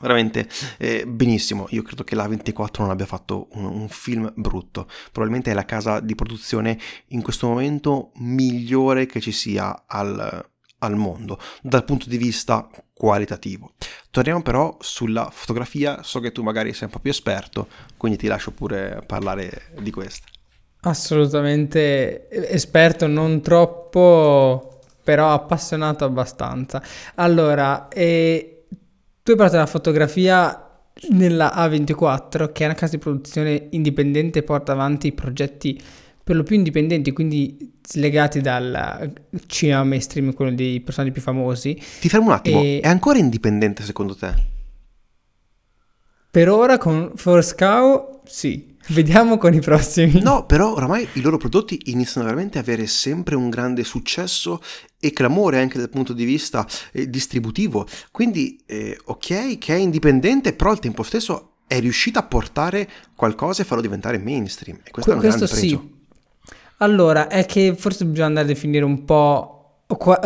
veramente 0.00 0.48
eh, 0.78 1.06
benissimo. 1.06 1.66
Io 1.70 1.82
credo 1.82 2.04
che 2.04 2.14
la 2.14 2.26
24 2.26 2.82
non 2.82 2.92
abbia 2.92 3.06
fatto 3.06 3.48
un, 3.52 3.64
un, 3.64 3.88
film 3.88 4.32
brutto. 4.34 4.88
Probabilmente 5.10 5.50
è 5.50 5.54
la 5.54 5.64
casa 5.64 6.00
di 6.00 6.14
produzione 6.14 6.78
in 7.08 7.22
questo 7.22 7.46
momento 7.48 8.12
migliore 8.16 9.06
che 9.06 9.20
ci 9.20 9.32
sia 9.32 9.84
al, 9.86 10.51
al 10.82 10.96
mondo 10.96 11.38
dal 11.62 11.84
punto 11.84 12.08
di 12.08 12.16
vista 12.16 12.68
qualitativo. 12.92 13.72
Torniamo 14.10 14.42
però 14.42 14.76
sulla 14.80 15.30
fotografia, 15.32 16.02
so 16.02 16.20
che 16.20 16.30
tu 16.32 16.42
magari 16.42 16.72
sei 16.72 16.84
un 16.84 16.92
po' 16.92 17.00
più 17.00 17.10
esperto, 17.10 17.68
quindi 17.96 18.18
ti 18.18 18.26
lascio 18.26 18.50
pure 18.50 19.02
parlare 19.06 19.72
di 19.80 19.90
questa. 19.90 20.26
Assolutamente 20.82 22.28
esperto, 22.50 23.06
non 23.06 23.40
troppo, 23.40 24.80
però 25.02 25.32
appassionato 25.32 26.04
abbastanza. 26.04 26.82
Allora, 27.14 27.88
eh, 27.88 28.64
tu 29.22 29.30
hai 29.30 29.36
parlato 29.36 29.52
della 29.52 29.66
fotografia 29.66 30.68
nella 31.10 31.52
A24, 31.54 32.52
che 32.52 32.62
è 32.64 32.66
una 32.66 32.74
casa 32.74 32.96
di 32.96 33.02
produzione 33.02 33.68
indipendente 33.70 34.42
porta 34.42 34.72
avanti 34.72 35.12
progetti 35.12 35.80
per 36.22 36.36
lo 36.36 36.42
più 36.42 36.56
indipendenti, 36.56 37.12
quindi 37.12 37.71
slegati 37.86 38.40
dal 38.40 39.12
cinema 39.46 39.84
mainstream, 39.84 40.32
quello 40.34 40.52
dei 40.52 40.80
personaggi 40.80 41.12
più 41.12 41.22
famosi. 41.22 41.80
Ti 42.00 42.08
fermo 42.08 42.26
un 42.26 42.32
attimo, 42.32 42.60
e... 42.60 42.80
è 42.82 42.88
ancora 42.88 43.18
indipendente 43.18 43.82
secondo 43.82 44.14
te? 44.14 44.50
Per 46.30 46.48
ora 46.48 46.78
con 46.78 47.12
Force 47.14 47.54
Cow 47.54 48.12
sì. 48.24 48.70
Vediamo 48.88 49.38
con 49.38 49.54
i 49.54 49.60
prossimi. 49.60 50.20
No, 50.20 50.44
però 50.44 50.72
oramai 50.74 51.06
i 51.12 51.20
loro 51.20 51.36
prodotti 51.36 51.78
iniziano 51.84 52.26
veramente 52.26 52.58
ad 52.58 52.66
avere 52.66 52.86
sempre 52.86 53.36
un 53.36 53.48
grande 53.48 53.84
successo 53.84 54.60
e 54.98 55.12
clamore 55.12 55.60
anche 55.60 55.78
dal 55.78 55.88
punto 55.88 56.12
di 56.12 56.24
vista 56.24 56.66
eh, 56.90 57.08
distributivo. 57.08 57.86
Quindi, 58.10 58.60
eh, 58.66 58.98
ok, 59.04 59.58
che 59.58 59.74
è 59.74 59.78
indipendente, 59.78 60.52
però 60.52 60.70
al 60.70 60.80
tempo 60.80 61.02
stesso 61.04 61.58
è 61.68 61.78
riuscita 61.78 62.20
a 62.20 62.24
portare 62.24 62.88
qualcosa 63.14 63.62
e 63.62 63.64
farlo 63.64 63.82
diventare 63.82 64.18
mainstream. 64.18 64.78
E 64.82 64.90
questo, 64.90 65.12
questo 65.12 65.12
è 65.12 65.14
un 65.14 65.20
grande 65.20 65.46
pregio. 65.46 66.00
Allora, 66.82 67.28
è 67.28 67.46
che 67.46 67.76
forse 67.76 68.04
bisogna 68.04 68.26
andare 68.26 68.46
a 68.46 68.48
definire 68.48 68.84
un 68.84 69.04
po' 69.04 69.58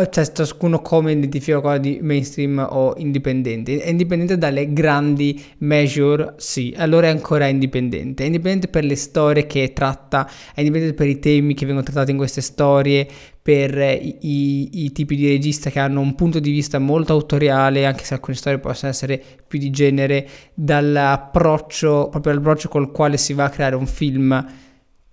cioè 0.09 0.31
ciascuno 0.31 0.81
come 0.81 1.11
identifica 1.11 1.59
cosa 1.59 1.77
di 1.77 1.99
mainstream 2.01 2.65
o 2.67 2.95
indipendente. 2.97 3.79
È 3.79 3.89
indipendente 3.89 4.39
dalle 4.39 4.73
grandi 4.73 5.39
measure, 5.59 6.33
sì, 6.37 6.73
allora 6.77 7.07
è 7.07 7.09
ancora 7.11 7.45
indipendente. 7.47 8.23
È 8.23 8.25
indipendente 8.25 8.69
per 8.69 8.85
le 8.85 8.95
storie 8.95 9.45
che 9.45 9.71
tratta, 9.71 10.27
è 10.55 10.61
indipendente 10.61 10.95
per 10.95 11.07
i 11.07 11.19
temi 11.19 11.53
che 11.53 11.65
vengono 11.65 11.85
trattati 11.85 12.09
in 12.09 12.17
queste 12.17 12.41
storie, 12.41 13.07
per 13.39 13.77
i, 13.77 14.17
i, 14.21 14.85
i 14.85 14.91
tipi 14.93 15.15
di 15.15 15.27
regista 15.27 15.69
che 15.69 15.79
hanno 15.79 15.99
un 15.99 16.15
punto 16.15 16.39
di 16.39 16.49
vista 16.49 16.79
molto 16.79 17.13
autoriale, 17.13 17.85
anche 17.85 18.03
se 18.03 18.15
alcune 18.15 18.35
storie 18.35 18.57
possono 18.57 18.89
essere 18.89 19.21
più 19.47 19.59
di 19.59 19.69
genere, 19.69 20.27
dall'approccio, 20.55 22.07
proprio 22.09 22.33
l'approccio 22.33 22.67
col 22.67 22.89
quale 22.91 23.17
si 23.17 23.33
va 23.33 23.43
a 23.43 23.49
creare 23.49 23.75
un 23.75 23.85
film 23.85 24.65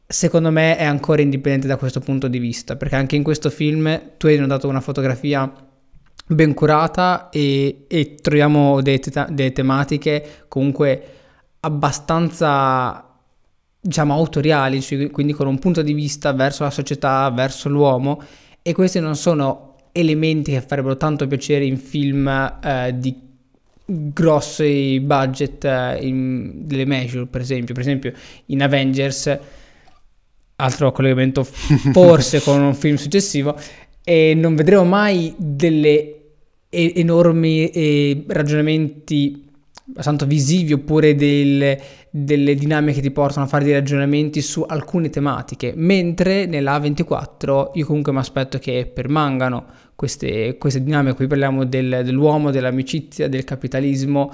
secondo 0.06 0.50
me 0.50 0.76
è 0.76 0.84
ancora 0.84 1.22
indipendente 1.22 1.66
da 1.66 1.76
questo 1.76 2.00
punto 2.00 2.28
di 2.28 2.38
vista, 2.38 2.76
perché 2.76 2.96
anche 2.96 3.16
in 3.16 3.22
questo 3.22 3.50
film 3.50 4.16
tu 4.16 4.26
hai 4.26 4.38
notato 4.38 4.68
una 4.68 4.80
fotografia 4.80 5.50
ben 6.26 6.54
curata 6.54 7.28
e, 7.30 7.84
e 7.86 8.14
troviamo 8.14 8.80
delle, 8.80 8.98
te- 8.98 9.52
tematiche 9.52 10.44
comunque 10.48 11.02
abbastanza 11.60 13.08
diciamo 13.80 14.14
autoriali, 14.14 14.80
cioè, 14.80 15.10
quindi 15.10 15.34
con 15.34 15.46
un 15.46 15.58
punto 15.58 15.82
di 15.82 15.92
vista 15.92 16.32
verso 16.32 16.62
la 16.62 16.70
società, 16.70 17.30
verso 17.30 17.68
l'uomo 17.68 18.22
e 18.62 18.72
questi 18.72 19.00
non 19.00 19.16
sono 19.16 19.76
elementi 19.92 20.52
che 20.52 20.62
farebbero 20.62 20.96
tanto 20.96 21.26
piacere 21.26 21.64
in 21.64 21.76
film 21.76 22.26
eh, 22.62 22.94
di 22.96 23.14
grossi 23.84 24.98
budget 25.00 25.64
eh, 25.64 25.98
in, 26.00 26.66
delle 26.66 26.86
measure 26.86 27.26
per 27.26 27.42
esempio. 27.42 27.74
Per 27.74 27.82
esempio 27.82 28.12
in 28.46 28.62
Avengers 28.62 29.38
altro 30.56 30.92
collegamento 30.92 31.44
forse 31.92 32.40
con 32.42 32.60
un 32.62 32.74
film 32.74 32.96
successivo, 32.96 33.56
e 34.02 34.34
non 34.34 34.54
vedremo 34.54 34.84
mai 34.84 35.34
delle 35.36 36.18
enormi 36.68 37.70
eh, 37.70 38.24
ragionamenti 38.28 39.44
tanto 40.00 40.26
visivi 40.26 40.72
oppure 40.72 41.14
del, 41.14 41.78
delle 42.10 42.54
dinamiche 42.54 42.96
che 42.96 43.00
ti 43.02 43.10
portano 43.10 43.44
a 43.44 43.48
fare 43.48 43.64
dei 43.64 43.74
ragionamenti 43.74 44.40
su 44.40 44.64
alcune 44.66 45.10
tematiche, 45.10 45.72
mentre 45.76 46.46
nella 46.46 46.78
A24 46.78 47.70
io 47.74 47.86
comunque 47.86 48.12
mi 48.12 48.18
aspetto 48.18 48.58
che 48.58 48.90
permangano 48.92 49.66
queste, 49.94 50.56
queste 50.58 50.82
dinamiche, 50.82 51.16
qui 51.16 51.26
parliamo 51.26 51.64
del, 51.64 52.00
dell'uomo, 52.02 52.50
dell'amicizia, 52.50 53.28
del 53.28 53.44
capitalismo, 53.44 54.32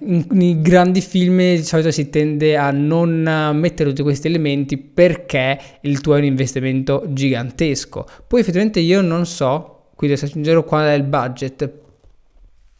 nei 0.00 0.60
grandi 0.60 1.00
film 1.00 1.38
di 1.38 1.64
solito 1.64 1.90
si 1.90 2.10
tende 2.10 2.56
a 2.56 2.70
non 2.70 3.50
mettere 3.54 3.88
tutti 3.90 4.02
questi 4.02 4.28
elementi 4.28 4.76
perché 4.76 5.58
il 5.82 6.00
tuo 6.00 6.14
è 6.14 6.18
un 6.18 6.24
investimento 6.24 7.04
gigantesco. 7.08 8.06
Poi 8.26 8.40
effettivamente 8.40 8.80
io 8.80 9.00
non 9.00 9.26
so, 9.26 9.88
quindi 9.94 10.16
se 10.16 10.26
aggiungerò 10.26 10.62
qual 10.64 10.86
è 10.86 10.92
il 10.92 11.02
budget, 11.02 11.82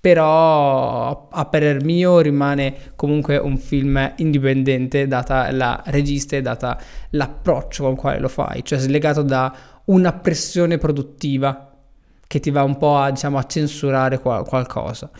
però 0.01 1.29
a 1.31 1.45
parer 1.47 1.83
mio 1.83 2.21
rimane 2.21 2.93
comunque 2.95 3.39
un 3.39 3.57
film 3.57 4.13
indipendente 4.17 5.07
data 5.09 5.51
la 5.51 5.83
regista 5.87 6.37
e 6.37 6.43
data 6.43 6.79
l'approccio 7.11 7.85
con 7.85 7.93
il 7.93 7.99
quale 7.99 8.19
lo 8.19 8.29
fai, 8.29 8.63
cioè 8.63 8.79
slegato 8.79 9.23
da 9.23 9.57
una 9.87 10.13
pressione 10.13 10.77
produttiva 10.77 11.73
che 12.27 12.41
ti 12.41 12.51
va 12.51 12.63
un 12.63 12.77
po' 12.77 12.99
a, 12.99 13.11
diciamo, 13.11 13.39
a 13.39 13.45
censurare 13.45 14.19
qual- 14.19 14.47
qualcosa. 14.47 15.11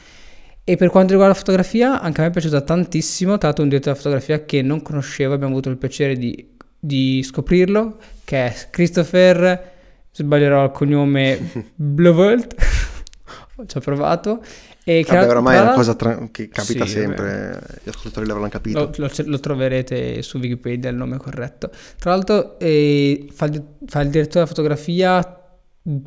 E 0.67 0.77
per 0.77 0.89
quanto 0.89 1.11
riguarda 1.11 1.35
la 1.35 1.39
fotografia, 1.39 2.01
anche 2.01 2.21
a 2.21 2.23
me 2.25 2.31
è 2.31 2.33
piaciuta 2.33 2.63
tantissimo. 2.63 3.37
Tra 3.37 3.49
l'altro, 3.49 3.65
un 3.65 3.69
direttore 3.69 3.93
della 3.93 4.03
fotografia 4.03 4.47
che 4.47 4.63
non 4.63 4.81
conoscevo, 4.81 5.35
abbiamo 5.35 5.53
avuto 5.53 5.69
il 5.69 5.77
piacere 5.77 6.17
di, 6.17 6.57
di 6.79 7.23
scoprirlo, 7.23 7.99
che 8.25 8.47
è 8.47 8.55
Christopher, 8.71 9.73
sbaglierò 10.11 10.65
il 10.65 10.71
cognome, 10.71 11.39
Blovelt. 11.77 12.55
Ci 13.67 13.77
ho 13.77 13.81
provato. 13.81 14.43
E 14.87 15.05
Vabbè, 15.07 15.29
ormai 15.29 15.57
è 15.57 15.61
una 15.61 15.73
cosa 15.73 15.95
tra- 15.95 16.29
che 16.31 16.49
capita 16.49 16.85
sì, 16.85 16.93
sempre, 16.93 17.59
beh. 17.61 17.81
gli 17.85 17.89
ascoltatori 17.91 18.27
l'avranno 18.27 18.49
capito. 18.49 18.91
Lo, 18.97 19.07
lo, 19.07 19.11
lo, 19.25 19.41
troverete 19.41 20.21
su 20.23 20.39
Wikipedia 20.39 20.89
il 20.89 20.97
nome 20.97 21.19
corretto. 21.19 21.71
Tra 21.99 22.11
l'altro, 22.11 22.59
eh, 22.59 23.29
fa, 23.33 23.47
il, 23.47 23.63
fa 23.87 24.01
il 24.01 24.09
direttore 24.09 24.45
della 24.45 24.47
fotografia 24.47 25.44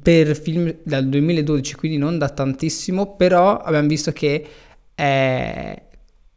per 0.01 0.35
film 0.35 0.75
dal 0.83 1.07
2012, 1.07 1.75
quindi 1.75 1.97
non 1.97 2.17
da 2.17 2.29
tantissimo, 2.29 3.15
però 3.15 3.57
abbiamo 3.57 3.87
visto 3.87 4.11
che 4.11 4.45
è 4.95 5.83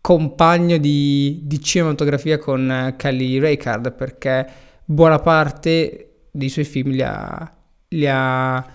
compagno 0.00 0.76
di, 0.76 1.40
di 1.44 1.61
cinematografia 1.62 2.38
con 2.38 2.94
Kelly 2.96 3.38
Reichardt 3.38 3.92
perché 3.92 4.46
buona 4.85 5.18
parte 5.18 6.26
dei 6.31 6.48
suoi 6.48 6.64
film 6.64 6.90
li 6.90 7.03
ha, 7.03 7.55
li 7.88 8.07
ha, 8.07 8.72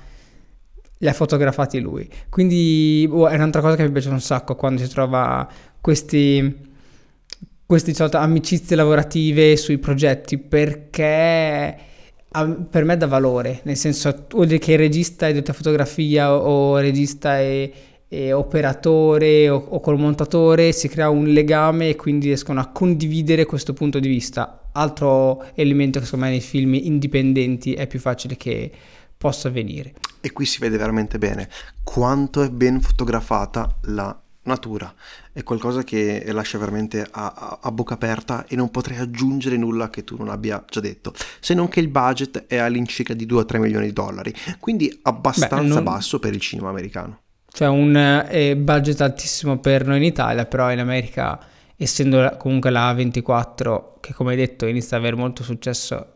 li 0.97 1.07
ha 1.07 1.13
fotografati 1.13 1.79
lui. 1.79 2.09
Quindi 2.29 3.07
oh, 3.11 3.27
è 3.27 3.35
un'altra 3.35 3.61
cosa 3.61 3.75
che 3.75 3.83
mi 3.83 3.91
piace 3.91 4.09
un 4.09 4.21
sacco 4.21 4.55
quando 4.55 4.81
si 4.81 4.89
trova 4.89 5.47
questi 5.79 6.73
queste 7.65 7.91
diciamo, 7.91 8.09
amicizie 8.13 8.75
lavorative 8.75 9.57
sui 9.57 9.79
progetti 9.79 10.37
perché 10.37 11.77
per 12.69 12.83
me 12.83 12.97
dà 12.97 13.07
valore, 13.07 13.61
nel 13.63 13.77
senso, 13.77 14.25
oltre 14.33 14.57
che 14.57 14.75
regista 14.75 15.27
e 15.27 15.33
di 15.33 15.53
fotografia 15.53 16.33
o 16.33 16.77
regista 16.77 17.39
e, 17.39 17.71
e 18.07 18.33
operatore 18.33 19.49
o, 19.49 19.57
o, 19.57 19.79
col 19.79 19.97
montatore, 19.97 20.71
si 20.71 20.87
crea 20.87 21.09
un 21.09 21.27
legame 21.27 21.89
e 21.89 21.95
quindi 21.95 22.27
riescono 22.27 22.59
a 22.59 22.67
condividere 22.67 23.45
questo 23.45 23.73
punto 23.73 23.99
di 23.99 24.07
vista. 24.07 24.69
Altro 24.73 25.45
elemento 25.53 25.99
che 25.99 26.05
secondo 26.05 26.25
me 26.25 26.31
nei 26.31 26.41
film 26.41 26.73
indipendenti 26.73 27.73
è 27.73 27.87
più 27.87 27.99
facile 27.99 28.35
che 28.35 28.71
possa 29.17 29.47
avvenire. 29.47 29.93
E 30.19 30.31
qui 30.31 30.45
si 30.45 30.59
vede 30.59 30.77
veramente 30.77 31.17
bene 31.17 31.47
quanto 31.83 32.41
è 32.41 32.49
ben 32.49 32.81
fotografata 32.81 33.77
la 33.83 34.19
natura, 34.45 34.93
è 35.31 35.43
qualcosa 35.43 35.83
che 35.83 36.23
lascia 36.31 36.57
veramente 36.57 37.01
a, 37.01 37.33
a, 37.35 37.59
a, 37.61 37.71
bocca 37.71 37.95
aperta 37.95 38.45
e 38.47 38.55
non 38.55 38.71
potrei 38.71 38.97
aggiungere 38.97 39.57
nulla 39.57 39.89
che 39.89 40.03
tu 40.03 40.15
non 40.17 40.29
abbia 40.29 40.63
già 40.69 40.79
detto, 40.79 41.13
se 41.39 41.53
non 41.53 41.67
che 41.67 41.79
il 41.79 41.87
budget 41.87 42.45
è 42.47 42.57
all'incirca 42.57 43.13
di 43.13 43.25
2-3 43.25 43.59
milioni 43.59 43.87
di 43.87 43.93
dollari, 43.93 44.33
quindi 44.59 44.99
abbastanza 45.03 45.55
Beh, 45.55 45.67
non... 45.67 45.83
basso 45.83 46.19
per 46.19 46.33
il 46.33 46.39
cinema 46.39 46.69
americano. 46.69 47.19
Cioè 47.47 47.67
un 47.67 47.95
eh, 47.95 48.55
budget 48.57 48.99
altissimo 49.01 49.59
per 49.59 49.85
noi 49.85 49.97
in 49.97 50.03
Italia, 50.03 50.45
però 50.45 50.71
in 50.71 50.79
America, 50.79 51.39
essendo 51.75 52.35
comunque 52.37 52.69
la 52.69 52.93
A24, 52.93 53.81
che 54.01 54.13
come 54.13 54.31
hai 54.31 54.37
detto 54.37 54.65
inizia 54.65 54.97
ad 54.97 55.03
avere 55.03 55.15
molto 55.15 55.41
successo 55.41 56.14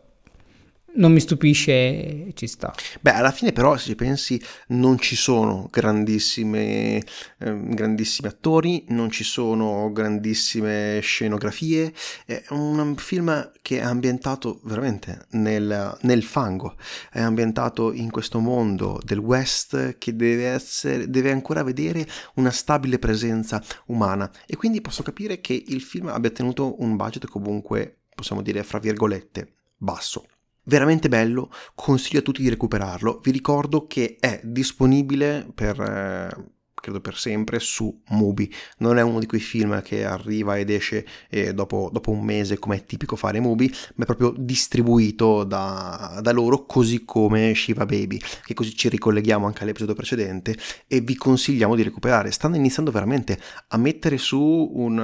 non 0.94 1.12
mi 1.12 1.20
stupisce, 1.20 2.32
ci 2.34 2.46
sta. 2.46 2.74
Beh, 3.00 3.12
alla 3.12 3.30
fine 3.30 3.52
però, 3.52 3.76
se 3.76 3.86
ci 3.86 3.94
pensi, 3.94 4.40
non 4.68 4.98
ci 4.98 5.14
sono 5.14 5.68
grandissime, 5.70 6.96
eh, 6.96 7.02
grandissimi 7.38 8.28
attori, 8.28 8.84
non 8.88 9.10
ci 9.10 9.24
sono 9.24 9.90
grandissime 9.92 11.00
scenografie, 11.00 11.92
è 12.26 12.42
un 12.50 12.94
film 12.96 13.52
che 13.62 13.78
è 13.78 13.82
ambientato 13.82 14.60
veramente 14.64 15.26
nel, 15.30 15.96
nel 16.02 16.22
fango, 16.22 16.76
è 17.10 17.20
ambientato 17.20 17.92
in 17.92 18.10
questo 18.10 18.40
mondo 18.40 19.00
del 19.04 19.18
West 19.18 19.98
che 19.98 20.16
deve, 20.16 20.46
essere, 20.46 21.08
deve 21.08 21.30
ancora 21.30 21.62
vedere 21.62 22.06
una 22.34 22.50
stabile 22.50 22.98
presenza 22.98 23.62
umana. 23.86 24.30
E 24.46 24.56
quindi 24.56 24.80
posso 24.80 25.02
capire 25.02 25.40
che 25.40 25.62
il 25.68 25.80
film 25.80 26.08
abbia 26.08 26.30
tenuto 26.30 26.80
un 26.82 26.96
budget 26.96 27.26
comunque, 27.26 28.00
possiamo 28.14 28.42
dire, 28.42 28.62
fra 28.64 28.78
virgolette, 28.78 29.54
basso 29.76 30.24
veramente 30.64 31.08
bello, 31.08 31.50
consiglio 31.74 32.20
a 32.20 32.22
tutti 32.22 32.42
di 32.42 32.48
recuperarlo. 32.48 33.20
Vi 33.22 33.30
ricordo 33.30 33.86
che 33.86 34.16
è 34.18 34.40
disponibile 34.42 35.46
per 35.54 35.80
eh, 35.80 36.58
credo 36.80 37.00
per 37.00 37.16
sempre, 37.16 37.60
su 37.60 38.02
Mubi. 38.08 38.52
Non 38.78 38.98
è 38.98 39.02
uno 39.02 39.20
di 39.20 39.26
quei 39.26 39.40
film 39.40 39.80
che 39.82 40.04
arriva 40.04 40.58
ed 40.58 40.70
esce 40.70 41.06
eh, 41.28 41.54
dopo, 41.54 41.90
dopo, 41.92 42.10
un 42.10 42.24
mese, 42.24 42.58
come 42.58 42.76
è 42.76 42.84
tipico 42.84 43.16
fare 43.16 43.38
Mubi, 43.38 43.72
ma 43.94 44.04
è 44.04 44.06
proprio 44.06 44.34
distribuito 44.36 45.44
da, 45.44 46.18
da, 46.22 46.32
loro, 46.32 46.64
così 46.64 47.04
come 47.04 47.54
Shiva 47.54 47.86
Baby, 47.86 48.18
che 48.44 48.54
così 48.54 48.74
ci 48.74 48.88
ricolleghiamo 48.88 49.46
anche 49.46 49.62
all'episodio 49.62 49.94
precedente 49.94 50.56
e 50.86 51.00
vi 51.00 51.14
consigliamo 51.14 51.76
di 51.76 51.82
recuperare. 51.82 52.30
Stanno 52.32 52.56
iniziando 52.56 52.90
veramente 52.90 53.38
a 53.68 53.76
mettere 53.76 54.18
su 54.18 54.40
un, 54.40 54.98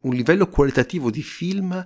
un 0.00 0.14
livello 0.14 0.48
qualitativo 0.48 1.10
di 1.10 1.22
film 1.22 1.84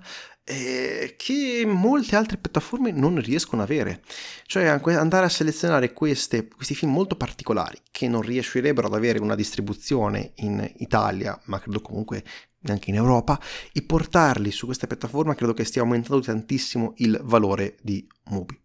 eh, 0.49 1.15
che 1.19 1.65
molte 1.67 2.17
altre 2.17 2.39
piattaforme 2.39 2.91
non 2.91 3.21
riescono 3.21 3.63
ad 3.63 3.69
avere. 3.71 4.03
Cioè 4.47 4.67
andare 4.67 5.27
a 5.27 5.29
selezionare 5.29 5.93
queste, 5.93 6.49
questi 6.49 6.75
film 6.75 6.93
molto 6.93 7.17
particolari 7.17 7.79
che 7.91 8.09
non 8.09 8.23
riuscirebbero 8.23 8.87
ad 8.87 8.95
avere 8.95 9.21
una 9.21 9.35
distribuzione 9.35 10.33
in 10.37 10.73
Italia, 10.79 11.39
ma 11.45 11.61
credo 11.61 11.81
comunque 11.83 12.25
anche 12.67 12.91
in 12.91 12.97
Europa, 12.97 13.39
e 13.73 13.83
portarli 13.83 14.51
su 14.51 14.67
questa 14.67 14.87
piattaforma 14.87 15.35
credo 15.35 15.53
che 15.53 15.65
stia 15.65 15.83
aumentando 15.83 16.25
tantissimo 16.25 16.95
il 16.97 17.21
valore 17.23 17.77
di 17.83 18.07
Mubi. 18.31 18.59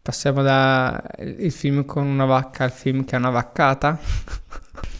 Passiamo 0.00 0.42
dal 0.42 1.02
film 1.50 1.84
con 1.84 2.06
una 2.06 2.26
vacca 2.26 2.64
al 2.64 2.72
film 2.72 3.04
che 3.04 3.16
è 3.16 3.18
una 3.18 3.30
vaccata. 3.30 3.98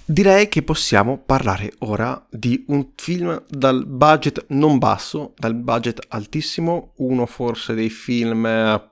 Direi 0.06 0.50
che 0.50 0.62
possiamo 0.62 1.16
parlare 1.16 1.72
ora 1.78 2.26
di 2.28 2.62
un 2.68 2.88
film 2.94 3.42
dal 3.48 3.86
budget 3.86 4.44
non 4.48 4.76
basso, 4.76 5.32
dal 5.38 5.54
budget 5.54 6.04
altissimo, 6.08 6.92
uno 6.96 7.24
forse 7.24 7.72
dei 7.72 7.88
film 7.88 8.46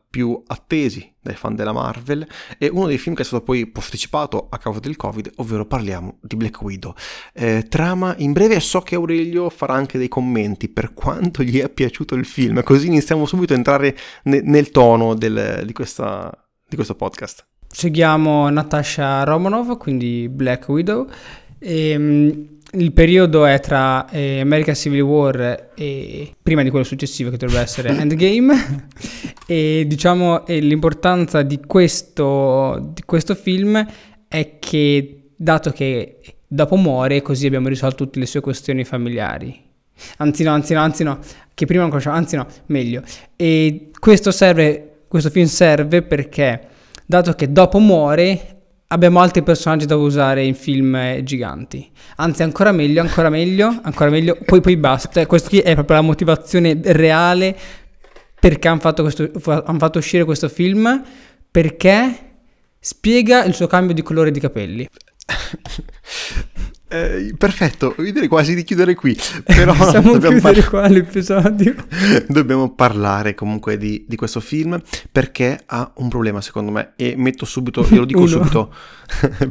più 0.09 0.43
attesi 0.47 1.15
dai 1.21 1.35
fan 1.35 1.55
della 1.55 1.73
Marvel 1.73 2.27
e 2.57 2.69
uno 2.69 2.87
dei 2.87 2.97
film 2.97 3.15
che 3.15 3.23
è 3.23 3.25
stato 3.27 3.43
poi 3.43 3.67
posticipato 3.67 4.49
a 4.49 4.57
causa 4.57 4.81
del 4.81 4.97
Covid, 4.97 5.33
ovvero 5.37 5.67
parliamo 5.67 6.17
di 6.23 6.35
Black 6.37 6.63
Widow. 6.63 6.95
Eh, 7.35 7.67
trama 7.69 8.15
in 8.17 8.33
breve, 8.33 8.59
so 8.61 8.81
che 8.81 8.95
Aurelio 8.95 9.51
farà 9.51 9.75
anche 9.75 9.99
dei 9.99 10.09
commenti 10.09 10.71
per 10.71 10.95
quanto 10.95 11.43
gli 11.43 11.61
è 11.61 11.69
piaciuto 11.69 12.15
il 12.15 12.25
film, 12.25 12.63
così 12.63 12.87
iniziamo 12.87 13.27
subito 13.27 13.53
a 13.53 13.57
entrare 13.57 13.95
ne- 14.25 14.41
nel 14.41 14.71
tono 14.71 15.15
del, 15.15 15.63
di, 15.67 15.73
questa, 15.75 16.33
di 16.67 16.75
questo 16.75 16.95
podcast. 16.95 17.47
Seguiamo 17.73 18.51
Natasha 18.51 19.25
Romanov, 19.25 19.79
quindi 19.79 20.29
Black 20.29 20.69
Widow. 20.69 21.09
E, 21.59 21.89
ehm, 21.89 22.47
il 22.75 22.93
periodo 22.93 23.45
è 23.47 23.61
tra 23.61 24.09
eh, 24.11 24.41
American 24.41 24.75
Civil 24.75 25.01
War 25.01 25.71
e 25.75 26.35
prima 26.43 26.63
di 26.63 26.71
quello 26.71 26.85
successivo 26.85 27.31
che 27.31 27.39
dovrebbe 27.39 27.63
essere 27.63 27.89
Endgame. 27.97 28.89
E 29.47 29.85
diciamo 29.87 30.47
e 30.47 30.61
l'importanza 30.61 31.43
di 31.43 31.61
questo, 31.67 32.93
di 32.95 33.03
questo 33.05 33.35
film 33.35 33.85
è 34.29 34.59
che 34.59 35.31
dato 35.35 35.71
che 35.71 36.19
dopo 36.47 36.77
muore 36.77 37.23
così 37.23 37.47
abbiamo 37.47 37.69
risolto 37.69 38.05
tutte 38.05 38.19
le 38.19 38.27
sue 38.27 38.41
questioni 38.41 38.85
familiari. 38.85 39.61
Anzi 40.19 40.43
no 40.43 40.51
anzi 40.53 40.75
no 40.75 40.81
anzi 40.81 41.05
no 41.05 41.19
che 41.55 41.67
prima 41.67 41.83
non 41.83 41.91
conosciamo 41.91 42.17
anzi 42.17 42.37
no 42.37 42.47
meglio. 42.67 43.03
E 43.37 43.91
questo 43.99 44.31
serve 44.31 45.05
questo 45.09 45.31
film 45.31 45.47
serve 45.47 46.03
perché 46.03 46.69
dato 47.07 47.33
che 47.33 47.53
dopo 47.53 47.79
muore 47.79 48.63
abbiamo 48.89 49.21
altri 49.21 49.43
personaggi 49.43 49.87
da 49.87 49.97
usare 49.97 50.45
in 50.45 50.55
film 50.55 50.95
eh, 50.95 51.23
giganti. 51.23 51.91
Anzi, 52.17 52.43
ancora 52.43 52.73
meglio, 52.73 53.01
ancora 53.01 53.31
meglio, 53.31 53.81
ancora 53.83 54.11
meglio, 54.11 54.39
poi, 54.45 54.61
poi 54.61 54.77
basta. 54.77 55.27
Questa 55.27 55.51
è 55.51 55.75
proprio 55.75 55.97
la 55.97 56.03
motivazione 56.03 56.79
reale 56.83 57.57
perché 58.39 58.69
hanno 58.69 58.81
fatto, 58.81 59.09
han 59.65 59.79
fatto 59.79 59.99
uscire 59.99 60.25
questo 60.25 60.49
film, 60.49 61.03
perché 61.51 62.31
spiega 62.79 63.45
il 63.45 63.55
suo 63.55 63.67
cambio 63.67 63.95
di 63.95 64.03
colore 64.03 64.31
di 64.31 64.41
capelli. 64.41 64.89
Eh, 66.93 67.35
perfetto, 67.39 67.95
io 68.01 68.13
direi 68.13 68.29
quasi 68.29 68.55
di 68.55 68.65
chiudere 68.65 68.95
qui, 68.95 69.17
però 69.45 69.73
Possiamo 69.75 70.13
dobbiamo 70.13 70.39
chiudere 70.39 70.61
par- 70.61 70.69
qua 70.69 70.89
l'episodio. 70.89 71.75
dobbiamo 72.29 72.75
parlare 72.75 73.33
comunque 73.33 73.79
di, 73.79 74.05
di, 74.07 74.15
questo 74.15 74.41
film 74.41 74.79
perché 75.11 75.63
ha 75.65 75.91
un 75.97 76.11
problema 76.11 76.43
secondo 76.43 76.71
me 76.71 76.93
e 76.97 77.15
metto 77.17 77.47
subito, 77.47 77.83
glielo 77.89 78.05
dico 78.05 78.27
subito, 78.29 78.75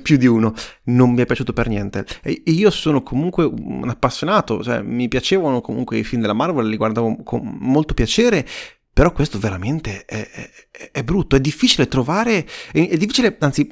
più 0.04 0.18
di 0.18 0.28
uno, 0.28 0.54
non 0.84 1.14
mi 1.14 1.22
è 1.22 1.26
piaciuto 1.26 1.52
per 1.52 1.68
niente. 1.68 2.06
E 2.22 2.44
io 2.46 2.70
sono 2.70 3.02
comunque 3.02 3.44
un 3.46 3.90
appassionato, 3.90 4.62
cioè 4.62 4.84
mi 4.84 5.08
piacevano 5.08 5.62
comunque 5.62 5.98
i 5.98 6.04
film 6.04 6.22
della 6.22 6.34
Marvel, 6.34 6.68
li 6.68 6.78
guardavo 6.78 7.24
con 7.24 7.58
molto 7.60 7.96
piacere, 7.96 8.46
però 8.94 9.12
questo 9.12 9.40
veramente 9.40 10.06
è, 10.06 10.30
è, 10.30 10.92
è 10.92 11.04
brutto, 11.04 11.36
è 11.36 11.40
difficile 11.40 11.88
trovare, 11.88 12.46
è, 12.72 12.88
è 12.88 12.98
difficile, 12.98 13.36
anzi 13.40 13.68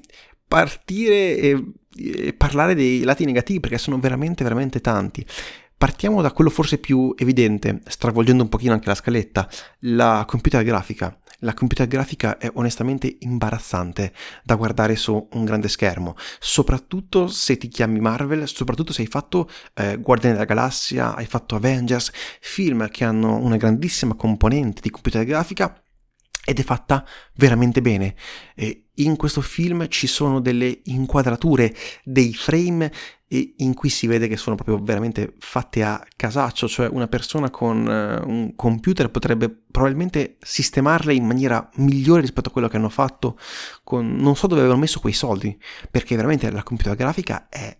partire 0.47 1.37
e 1.37 1.63
parlare 2.37 2.75
dei 2.75 3.03
lati 3.03 3.25
negativi 3.25 3.59
perché 3.59 3.77
sono 3.77 3.99
veramente 3.99 4.43
veramente 4.43 4.81
tanti. 4.81 5.25
Partiamo 5.79 6.21
da 6.21 6.33
quello 6.33 6.49
forse 6.49 6.77
più 6.77 7.13
evidente, 7.17 7.79
stravolgendo 7.87 8.43
un 8.43 8.49
pochino 8.49 8.73
anche 8.73 8.89
la 8.89 8.95
scaletta, 8.95 9.47
la 9.79 10.25
computer 10.27 10.61
grafica. 10.61 11.17
La 11.43 11.53
computer 11.53 11.87
grafica 11.87 12.37
è 12.37 12.51
onestamente 12.55 13.15
imbarazzante 13.19 14.11
da 14.43 14.55
guardare 14.55 14.97
su 14.97 15.29
un 15.31 15.45
grande 15.45 15.69
schermo, 15.69 16.17
soprattutto 16.37 17.27
se 17.27 17.55
ti 17.55 17.69
chiami 17.69 18.01
Marvel, 18.01 18.45
soprattutto 18.49 18.91
se 18.91 19.03
hai 19.03 19.07
fatto 19.07 19.49
eh, 19.75 19.95
Guardiani 19.95 20.35
della 20.35 20.45
Galassia, 20.45 21.15
hai 21.15 21.25
fatto 21.25 21.55
Avengers, 21.55 22.11
film 22.41 22.89
che 22.89 23.05
hanno 23.05 23.37
una 23.37 23.55
grandissima 23.55 24.15
componente 24.15 24.81
di 24.81 24.89
computer 24.89 25.23
grafica 25.23 25.81
ed 26.45 26.59
è 26.59 26.63
fatta 26.63 27.05
veramente 27.35 27.81
bene. 27.81 28.15
E 28.55 28.85
in 28.95 29.15
questo 29.15 29.41
film 29.41 29.87
ci 29.87 30.07
sono 30.07 30.39
delle 30.41 30.81
inquadrature, 30.85 31.73
dei 32.03 32.33
frame 32.33 32.91
in 33.29 33.75
cui 33.75 33.89
si 33.89 34.07
vede 34.07 34.27
che 34.27 34.37
sono 34.37 34.55
proprio 34.55 34.79
veramente 34.83 35.35
fatte 35.37 35.83
a 35.83 36.03
casaccio, 36.15 36.67
cioè 36.67 36.87
una 36.87 37.07
persona 37.07 37.51
con 37.51 37.85
uh, 37.85 38.27
un 38.27 38.55
computer 38.55 39.11
potrebbe 39.11 39.49
probabilmente 39.49 40.37
sistemarle 40.41 41.13
in 41.13 41.25
maniera 41.25 41.69
migliore 41.75 42.21
rispetto 42.21 42.49
a 42.49 42.51
quello 42.51 42.67
che 42.67 42.77
hanno 42.77 42.89
fatto 42.89 43.37
con 43.83 44.15
non 44.15 44.35
so 44.35 44.47
dove 44.47 44.61
avevano 44.61 44.81
messo 44.81 44.99
quei 44.99 45.13
soldi, 45.13 45.55
perché 45.91 46.15
veramente 46.15 46.49
la 46.49 46.63
computer 46.63 46.95
grafica 46.95 47.47
è 47.49 47.77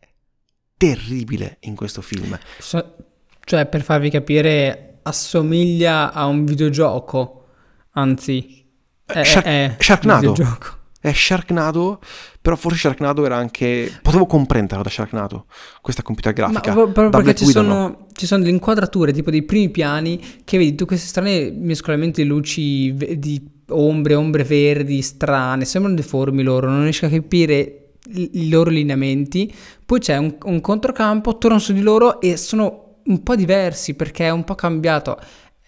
terribile 0.77 1.57
in 1.61 1.75
questo 1.75 2.01
film. 2.03 2.37
So, 2.59 2.95
cioè, 3.43 3.65
per 3.65 3.81
farvi 3.81 4.11
capire, 4.11 4.99
assomiglia 5.01 6.13
a 6.13 6.27
un 6.27 6.45
videogioco, 6.45 7.38
anzi 7.99 8.65
è, 9.05 9.23
Shark- 9.23 9.47
è 9.47 9.75
Sharknado. 9.79 10.35
È 11.01 11.13
Sharknado, 11.13 12.01
però 12.41 12.57
forse 12.57 12.77
Sharknado 12.79 13.25
era 13.25 13.37
anche... 13.37 13.89
Potevo 14.01 14.25
comprenderlo 14.25 14.83
da 14.83 14.89
Sharknado, 14.89 15.45
questa 15.81 16.01
computer 16.01 16.33
grafica. 16.33 16.73
Ma 16.73 16.87
proprio 16.87 17.09
perché 17.09 17.35
ci 17.35 17.45
sono, 17.45 17.73
no. 17.73 18.07
ci 18.13 18.25
sono, 18.25 18.41
delle 18.41 18.53
inquadrature, 18.53 19.13
tipo 19.13 19.31
dei 19.31 19.43
primi 19.43 19.69
piani, 19.69 20.19
che 20.43 20.57
vedi 20.57 20.75
tu 20.75 20.85
queste 20.85 21.07
strane 21.07 21.51
mescolamenti 21.51 22.21
di 22.21 22.27
luci, 22.27 22.93
di 23.17 23.41
ombre, 23.69 24.15
ombre 24.15 24.43
verdi, 24.43 25.01
strane, 25.01 25.63
sembrano 25.63 25.95
deformi 25.95 26.43
loro, 26.43 26.69
non 26.69 26.83
riesco 26.83 27.05
a 27.05 27.09
capire 27.09 27.93
i 28.11 28.49
loro 28.49 28.69
lineamenti. 28.69 29.53
Poi 29.85 29.99
c'è 29.99 30.17
un, 30.17 30.35
un 30.43 30.59
controcampo, 30.59 31.37
torno 31.37 31.59
su 31.59 31.71
di 31.71 31.81
loro 31.81 32.19
e 32.19 32.35
sono 32.35 32.97
un 33.05 33.23
po' 33.23 33.35
diversi 33.35 33.93
perché 33.93 34.25
è 34.25 34.29
un 34.29 34.43
po' 34.43 34.55
cambiato 34.55 35.17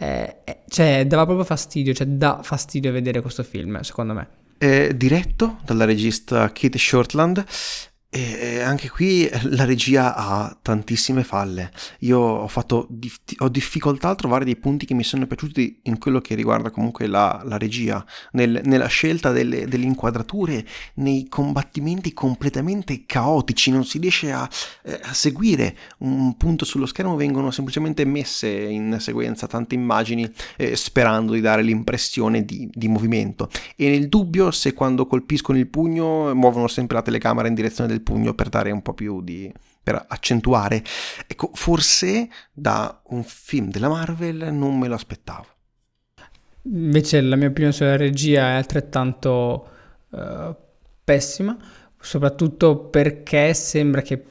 eh, 0.01 0.37
eh, 0.43 0.61
cioè, 0.67 1.05
dava 1.05 1.25
proprio 1.25 1.45
fastidio, 1.45 1.93
cioè 1.93 2.07
dà 2.07 2.39
fastidio 2.41 2.91
vedere 2.91 3.21
questo 3.21 3.43
film, 3.43 3.79
secondo 3.81 4.13
me. 4.13 4.27
È 4.57 4.93
diretto 4.95 5.57
dalla 5.63 5.85
regista 5.85 6.51
Kate 6.51 6.77
Shortland 6.79 7.45
e 8.13 8.59
anche 8.59 8.89
qui 8.89 9.29
la 9.43 9.63
regia 9.63 10.13
ha 10.13 10.57
tantissime 10.61 11.23
falle. 11.23 11.71
Io 11.99 12.19
ho, 12.19 12.47
fatto, 12.49 12.89
ho 13.37 13.47
difficoltà 13.47 14.09
a 14.09 14.15
trovare 14.15 14.43
dei 14.43 14.57
punti 14.57 14.85
che 14.85 14.93
mi 14.93 15.03
sono 15.03 15.25
piaciuti 15.25 15.79
in 15.83 15.97
quello 15.97 16.19
che 16.19 16.35
riguarda 16.35 16.71
comunque 16.71 17.07
la, 17.07 17.41
la 17.45 17.57
regia, 17.57 18.05
nel, 18.31 18.61
nella 18.65 18.87
scelta 18.87 19.31
delle, 19.31 19.65
delle, 19.65 19.85
inquadrature, 19.85 20.65
nei 20.95 21.29
combattimenti 21.29 22.11
completamente 22.11 23.05
caotici. 23.05 23.71
Non 23.71 23.85
si 23.85 23.97
riesce 23.97 24.33
a, 24.33 24.49
eh, 24.83 24.99
a, 25.01 25.13
seguire 25.13 25.77
un 25.99 26.35
punto 26.35 26.65
sullo 26.65 26.87
schermo, 26.87 27.15
vengono 27.15 27.49
semplicemente 27.49 28.03
messe 28.03 28.49
in 28.49 28.97
sequenza 28.99 29.47
tante 29.47 29.73
immagini 29.73 30.29
eh, 30.57 30.75
sperando 30.75 31.31
di 31.31 31.39
dare 31.39 31.61
l'impressione 31.61 32.43
di, 32.43 32.69
di 32.73 32.89
movimento. 32.89 33.49
E 33.77 33.89
nel 33.89 34.09
dubbio, 34.09 34.51
se 34.51 34.73
quando 34.73 35.05
colpiscono 35.05 35.57
il 35.57 35.67
pugno 35.67 36.35
muovono 36.35 36.67
sempre 36.67 36.97
la 36.97 37.03
telecamera 37.03 37.47
in 37.47 37.53
direzione 37.53 37.87
del 37.89 37.99
pugno 38.01 38.33
per 38.33 38.49
dare 38.49 38.71
un 38.71 38.81
po' 38.81 38.93
più 38.93 39.21
di 39.21 39.51
per 39.83 40.05
accentuare. 40.07 40.83
Ecco, 41.27 41.49
forse 41.53 42.29
da 42.51 43.01
un 43.07 43.23
film 43.23 43.69
della 43.69 43.89
Marvel 43.89 44.53
non 44.53 44.77
me 44.77 44.87
lo 44.87 44.95
aspettavo. 44.95 45.45
Invece 46.63 47.21
la 47.21 47.35
mia 47.35 47.47
opinione 47.47 47.73
sulla 47.73 47.95
regia 47.95 48.49
è 48.49 48.53
altrettanto 48.53 49.67
uh, 50.09 50.55
pessima, 51.03 51.57
soprattutto 51.99 52.77
perché 52.77 53.53
sembra 53.55 54.01
che 54.01 54.23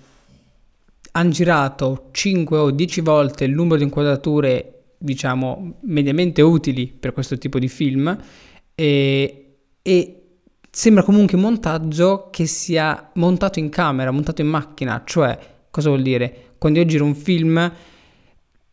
hanno 1.12 1.30
girato 1.30 2.08
5 2.12 2.58
o 2.58 2.70
10 2.70 3.00
volte 3.00 3.44
il 3.44 3.52
numero 3.52 3.78
di 3.78 3.82
inquadrature, 3.82 4.92
diciamo, 4.96 5.78
mediamente 5.80 6.40
utili 6.40 6.86
per 6.86 7.12
questo 7.12 7.36
tipo 7.36 7.58
di 7.58 7.68
film 7.68 8.16
e, 8.76 9.56
e 9.82 10.19
sembra 10.70 11.02
comunque 11.02 11.36
un 11.36 11.42
montaggio 11.42 12.28
che 12.30 12.46
sia 12.46 13.10
montato 13.14 13.58
in 13.58 13.68
camera, 13.68 14.10
montato 14.10 14.40
in 14.40 14.48
macchina, 14.48 15.02
cioè 15.04 15.38
cosa 15.70 15.88
vuol 15.88 16.02
dire? 16.02 16.52
Quando 16.58 16.78
io 16.78 16.84
giro 16.86 17.04
un 17.04 17.14
film 17.14 17.72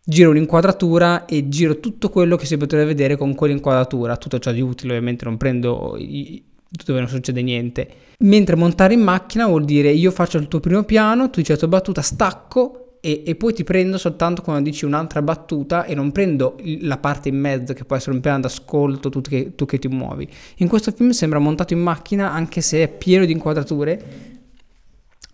giro 0.09 0.29
un'inquadratura 0.29 1.25
e 1.25 1.49
giro 1.49 1.81
tutto 1.81 2.09
quello 2.09 2.37
che 2.37 2.45
si 2.45 2.55
potrebbe 2.55 2.85
vedere 2.85 3.17
con 3.17 3.35
quell'inquadratura, 3.35 4.15
tutto 4.15 4.39
ciò 4.39 4.51
di 4.53 4.61
utile, 4.61 4.93
ovviamente 4.93 5.25
non 5.25 5.35
prendo 5.35 5.95
i, 5.97 6.41
dove 6.85 6.99
non 6.99 7.09
succede 7.09 7.41
niente. 7.41 7.89
Mentre 8.19 8.55
montare 8.55 8.93
in 8.93 9.01
macchina 9.01 9.47
vuol 9.47 9.65
dire 9.65 9.89
io 9.91 10.11
faccio 10.11 10.37
il 10.37 10.47
tuo 10.47 10.61
primo 10.61 10.83
piano, 10.83 11.29
tu 11.29 11.39
dici 11.39 11.51
la 11.51 11.57
tua 11.57 11.67
battuta, 11.67 12.01
stacco 12.01 12.86
e, 13.07 13.23
e, 13.25 13.35
poi 13.35 13.53
ti 13.53 13.63
prendo 13.63 13.97
soltanto 13.97 14.41
quando 14.41 14.63
dici 14.69 14.83
un'altra 14.83 15.21
battuta 15.21 15.85
e 15.85 15.95
non 15.95 16.11
prendo 16.11 16.57
la 16.81 16.97
parte 16.97 17.29
in 17.29 17.39
mezzo 17.39 17.71
che 17.71 17.85
può 17.85 17.95
essere 17.95 18.13
un 18.13 18.19
piano 18.19 18.41
d'ascolto, 18.41 19.07
tu 19.07 19.21
che, 19.21 19.55
tu 19.55 19.65
che 19.65 19.79
ti 19.79 19.87
muovi. 19.87 20.27
In 20.57 20.67
questo 20.67 20.91
film 20.91 21.11
sembra 21.11 21.39
montato 21.39 21.71
in 21.71 21.79
macchina 21.79 22.33
anche 22.33 22.59
se 22.59 22.83
è 22.83 22.89
pieno 22.89 23.23
di 23.23 23.31
inquadrature, 23.31 24.03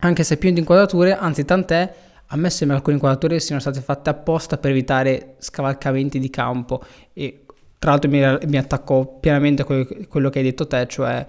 anche 0.02 0.24
se 0.24 0.36
è 0.36 0.38
pieno 0.38 0.54
di 0.54 0.62
inquadrature, 0.62 1.18
anzi 1.18 1.46
tant'è 1.46 1.94
a 2.28 2.36
me 2.36 2.52
sembra 2.52 2.76
che 2.76 2.82
alcune 2.82 2.98
inquadrature 2.98 3.40
siano 3.40 3.60
state 3.60 3.82
fatte 3.82 4.12
apposta 4.12 4.60
per 4.60 4.70
evitare 4.70 5.34
scavalcamenti 5.40 6.20
di 6.20 6.30
campo 6.30 6.80
e 7.12 7.46
tra 7.80 7.90
l'altro 7.90 8.08
mi, 8.12 8.20
mi 8.50 8.58
attacco 8.58 9.18
pienamente 9.20 9.64
a 9.64 9.66
quello 10.08 10.30
che 10.30 10.38
hai 10.38 10.46
detto 10.46 10.68
te, 10.68 10.86
cioè 10.88 11.26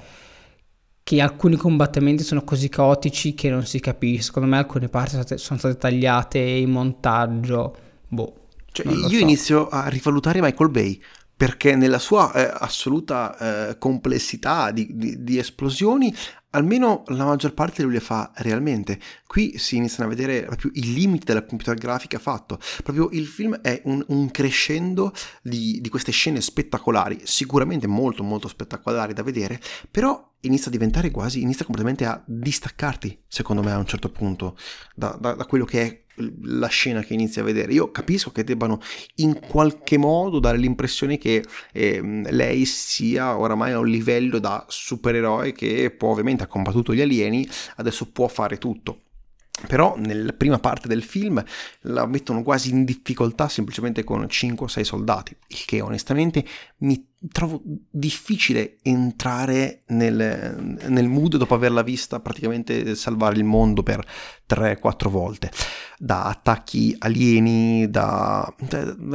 che 1.04 1.20
alcuni 1.20 1.56
combattimenti 1.56 2.24
sono 2.24 2.42
così 2.42 2.70
caotici 2.70 3.34
che 3.34 3.50
non 3.50 3.66
si 3.66 3.78
capisce. 3.78 4.22
Secondo 4.22 4.48
me 4.48 4.56
alcune 4.56 4.88
parti 4.88 5.38
sono 5.38 5.58
state, 5.58 5.76
tagliate 5.76 6.38
in 6.38 6.70
montaggio. 6.70 7.76
Boh. 8.08 8.46
Cioè, 8.72 8.86
io 8.90 9.08
so. 9.08 9.16
inizio 9.16 9.68
a 9.68 9.86
rivalutare 9.88 10.40
Michael 10.40 10.70
Bay 10.70 11.00
perché 11.36 11.76
nella 11.76 11.98
sua 11.98 12.32
eh, 12.32 12.50
assoluta 12.58 13.68
eh, 13.68 13.78
complessità 13.78 14.70
di, 14.70 14.88
di, 14.94 15.22
di, 15.22 15.38
esplosioni 15.38 16.14
almeno 16.54 17.02
la 17.08 17.24
maggior 17.24 17.52
parte 17.52 17.82
lui 17.82 17.92
le 17.92 18.00
fa 18.00 18.32
realmente. 18.36 18.98
Qui 19.26 19.58
si 19.58 19.76
iniziano 19.76 20.10
a 20.10 20.14
vedere 20.14 20.42
proprio 20.42 20.70
i 20.74 20.94
limiti 20.94 21.26
della 21.26 21.44
computer 21.44 21.76
grafica 21.76 22.18
fatto. 22.18 22.58
Proprio 22.82 23.08
il 23.12 23.26
film 23.26 23.56
è 23.60 23.82
un, 23.84 24.02
un 24.08 24.30
crescendo 24.30 25.12
di, 25.42 25.80
di, 25.80 25.88
queste 25.88 26.12
scene 26.12 26.40
spettacolari, 26.40 27.20
sicuramente 27.24 27.86
molto 27.86 28.22
molto 28.22 28.48
spettacolari 28.48 29.12
da 29.12 29.22
vedere, 29.22 29.60
però 29.90 30.32
inizia 30.40 30.68
a 30.68 30.70
diventare 30.70 31.10
quasi, 31.10 31.42
inizia 31.42 31.64
completamente 31.64 32.04
a 32.06 32.22
distaccarti, 32.24 33.24
secondo 33.26 33.62
me 33.62 33.72
a 33.72 33.78
un 33.78 33.86
certo 33.86 34.10
punto, 34.10 34.56
da, 34.94 35.16
da, 35.20 35.34
da 35.34 35.46
quello 35.46 35.64
che 35.64 35.82
è 35.82 36.03
la 36.42 36.68
scena 36.68 37.02
che 37.02 37.14
inizi 37.14 37.40
a 37.40 37.42
vedere. 37.42 37.72
Io 37.72 37.90
capisco 37.90 38.30
che 38.30 38.44
debbano 38.44 38.80
in 39.16 39.38
qualche 39.40 39.96
modo 39.96 40.38
dare 40.38 40.58
l'impressione 40.58 41.18
che 41.18 41.44
eh, 41.72 42.00
lei 42.30 42.64
sia 42.64 43.38
oramai 43.38 43.72
a 43.72 43.78
un 43.78 43.88
livello 43.88 44.38
da 44.38 44.64
supereroe 44.68 45.52
che 45.52 45.90
può 45.90 46.10
ovviamente 46.10 46.42
ha 46.42 46.46
combattuto 46.46 46.94
gli 46.94 47.00
alieni, 47.00 47.48
adesso 47.76 48.10
può 48.10 48.28
fare 48.28 48.58
tutto. 48.58 49.00
Però 49.66 49.96
nella 49.96 50.32
prima 50.32 50.58
parte 50.58 50.88
del 50.88 51.02
film 51.02 51.42
la 51.82 52.06
mettono 52.06 52.42
quasi 52.42 52.70
in 52.70 52.84
difficoltà 52.84 53.48
semplicemente 53.48 54.04
con 54.04 54.28
5 54.28 54.66
o 54.66 54.68
6 54.68 54.84
soldati, 54.84 55.36
il 55.48 55.64
che 55.64 55.80
onestamente 55.80 56.44
mi 56.78 57.12
trovo 57.30 57.62
difficile 57.64 58.76
entrare 58.82 59.84
nel, 59.88 60.76
nel 60.88 61.08
mood 61.08 61.36
dopo 61.36 61.54
averla 61.54 61.82
vista 61.82 62.20
praticamente 62.20 62.94
salvare 62.94 63.36
il 63.36 63.44
mondo 63.44 63.82
per 63.82 64.04
3-4 64.48 65.08
volte. 65.08 65.50
Da 65.98 66.24
attacchi 66.24 66.94
alieni, 66.98 67.88
da... 67.88 68.52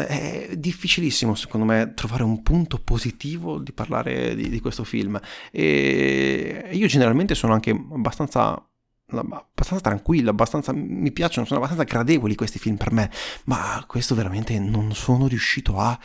è 0.08 0.56
difficilissimo 0.58 1.36
secondo 1.36 1.66
me 1.66 1.94
trovare 1.94 2.24
un 2.24 2.42
punto 2.42 2.80
positivo 2.80 3.60
di 3.60 3.74
parlare 3.74 4.36
di, 4.36 4.50
di 4.50 4.60
questo 4.60 4.84
film. 4.84 5.20
E 5.52 6.70
io 6.72 6.88
generalmente 6.88 7.36
sono 7.36 7.54
anche 7.54 7.72
abbastanza 7.72 8.64
abbastanza 9.12 9.82
tranquillo, 9.82 10.30
abbastanza, 10.30 10.72
mi 10.74 11.12
piacciono, 11.12 11.46
sono 11.46 11.60
abbastanza 11.60 11.86
gradevoli 11.86 12.36
questi 12.36 12.60
film 12.60 12.76
per 12.76 12.92
me, 12.92 13.12
ma 13.46 13.84
questo 13.88 14.16
veramente 14.16 14.58
non 14.60 14.94
sono 14.94 15.28
riuscito 15.28 15.78
a, 15.78 15.98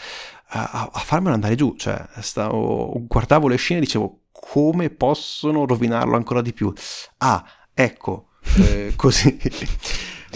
a, 0.48 0.90
a 0.92 1.00
farmelo 1.00 1.34
andare 1.34 1.54
giù, 1.54 1.74
cioè 1.76 2.04
stavo, 2.20 2.92
guardavo 3.06 3.48
le 3.48 3.56
scene 3.56 3.80
e 3.80 3.82
dicevo 3.84 4.20
come 4.30 4.90
possono 4.90 5.64
rovinarlo 5.66 6.16
ancora 6.16 6.42
di 6.42 6.52
più. 6.52 6.72
Ah, 7.18 7.44
ecco, 7.72 8.28
eh, 8.56 8.92
così. 8.96 9.38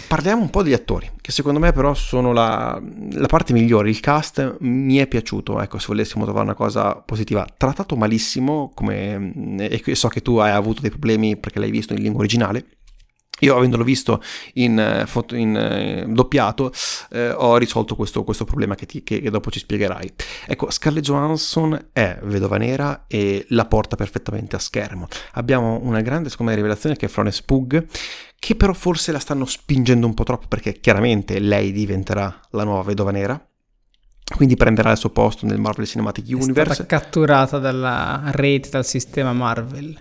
Parliamo 0.07 0.41
un 0.41 0.49
po' 0.49 0.63
degli 0.63 0.73
attori, 0.73 1.09
che 1.21 1.31
secondo 1.31 1.59
me 1.59 1.71
però 1.71 1.93
sono 1.93 2.33
la, 2.33 2.81
la, 3.11 3.27
parte 3.27 3.53
migliore. 3.53 3.89
Il 3.89 3.99
cast 3.99 4.57
mi 4.59 4.97
è 4.97 5.07
piaciuto, 5.07 5.61
ecco, 5.61 5.77
se 5.77 5.87
volessimo 5.87 6.23
trovare 6.23 6.45
una 6.45 6.55
cosa 6.55 6.95
positiva. 6.95 7.45
Trattato 7.57 7.95
malissimo, 7.95 8.71
come, 8.73 9.33
e 9.57 9.95
so 9.95 10.07
che 10.07 10.21
tu 10.21 10.37
hai 10.37 10.51
avuto 10.51 10.81
dei 10.81 10.89
problemi 10.89 11.37
perché 11.37 11.59
l'hai 11.59 11.71
visto 11.71 11.93
in 11.93 12.01
lingua 12.01 12.19
originale. 12.19 12.65
Io 13.39 13.55
avendolo 13.55 13.83
visto 13.83 14.21
in, 14.53 14.79
eh, 14.79 15.05
in 15.37 15.55
eh, 15.55 16.05
doppiato 16.07 16.71
eh, 17.11 17.31
ho 17.31 17.57
risolto 17.57 17.95
questo, 17.95 18.23
questo 18.23 18.45
problema 18.45 18.75
che, 18.75 18.85
ti, 18.85 19.03
che, 19.03 19.21
dopo 19.29 19.51
ci 19.51 19.59
spiegherai. 19.59 20.13
Ecco, 20.47 20.69
Scarlett 20.71 21.03
Johansson 21.03 21.89
è 21.91 22.19
vedova 22.23 22.57
nera 22.57 23.05
e 23.07 23.45
la 23.49 23.65
porta 23.65 23.95
perfettamente 23.95 24.55
a 24.55 24.59
schermo. 24.59 25.07
Abbiamo 25.33 25.79
una 25.83 26.01
grande, 26.01 26.29
secondo 26.29 26.51
me, 26.51 26.57
rivelazione 26.57 26.95
che 26.95 27.05
è 27.05 27.09
Florence 27.09 27.43
Pugh, 27.45 27.85
che 28.37 28.55
però 28.55 28.73
forse 28.73 29.11
la 29.11 29.19
stanno 29.19 29.45
spingendo 29.45 30.05
un 30.05 30.13
po' 30.13 30.23
troppo 30.23 30.47
perché 30.47 30.79
chiaramente 30.79 31.39
lei 31.39 31.71
diventerà 31.71 32.39
la 32.51 32.63
nuova 32.63 32.83
vedova 32.83 33.11
nera. 33.11 33.41
Quindi 34.35 34.55
prenderà 34.55 34.91
il 34.91 34.97
suo 34.97 35.09
posto 35.09 35.47
nel 35.47 35.59
Marvel 35.59 35.87
Cinematic 35.87 36.25
Universe. 36.27 36.71
È 36.71 36.73
stata 36.73 36.85
catturata 36.85 37.57
dalla 37.57 38.21
rete, 38.27 38.69
dal 38.69 38.85
sistema 38.85 39.33
Marvel. 39.33 39.99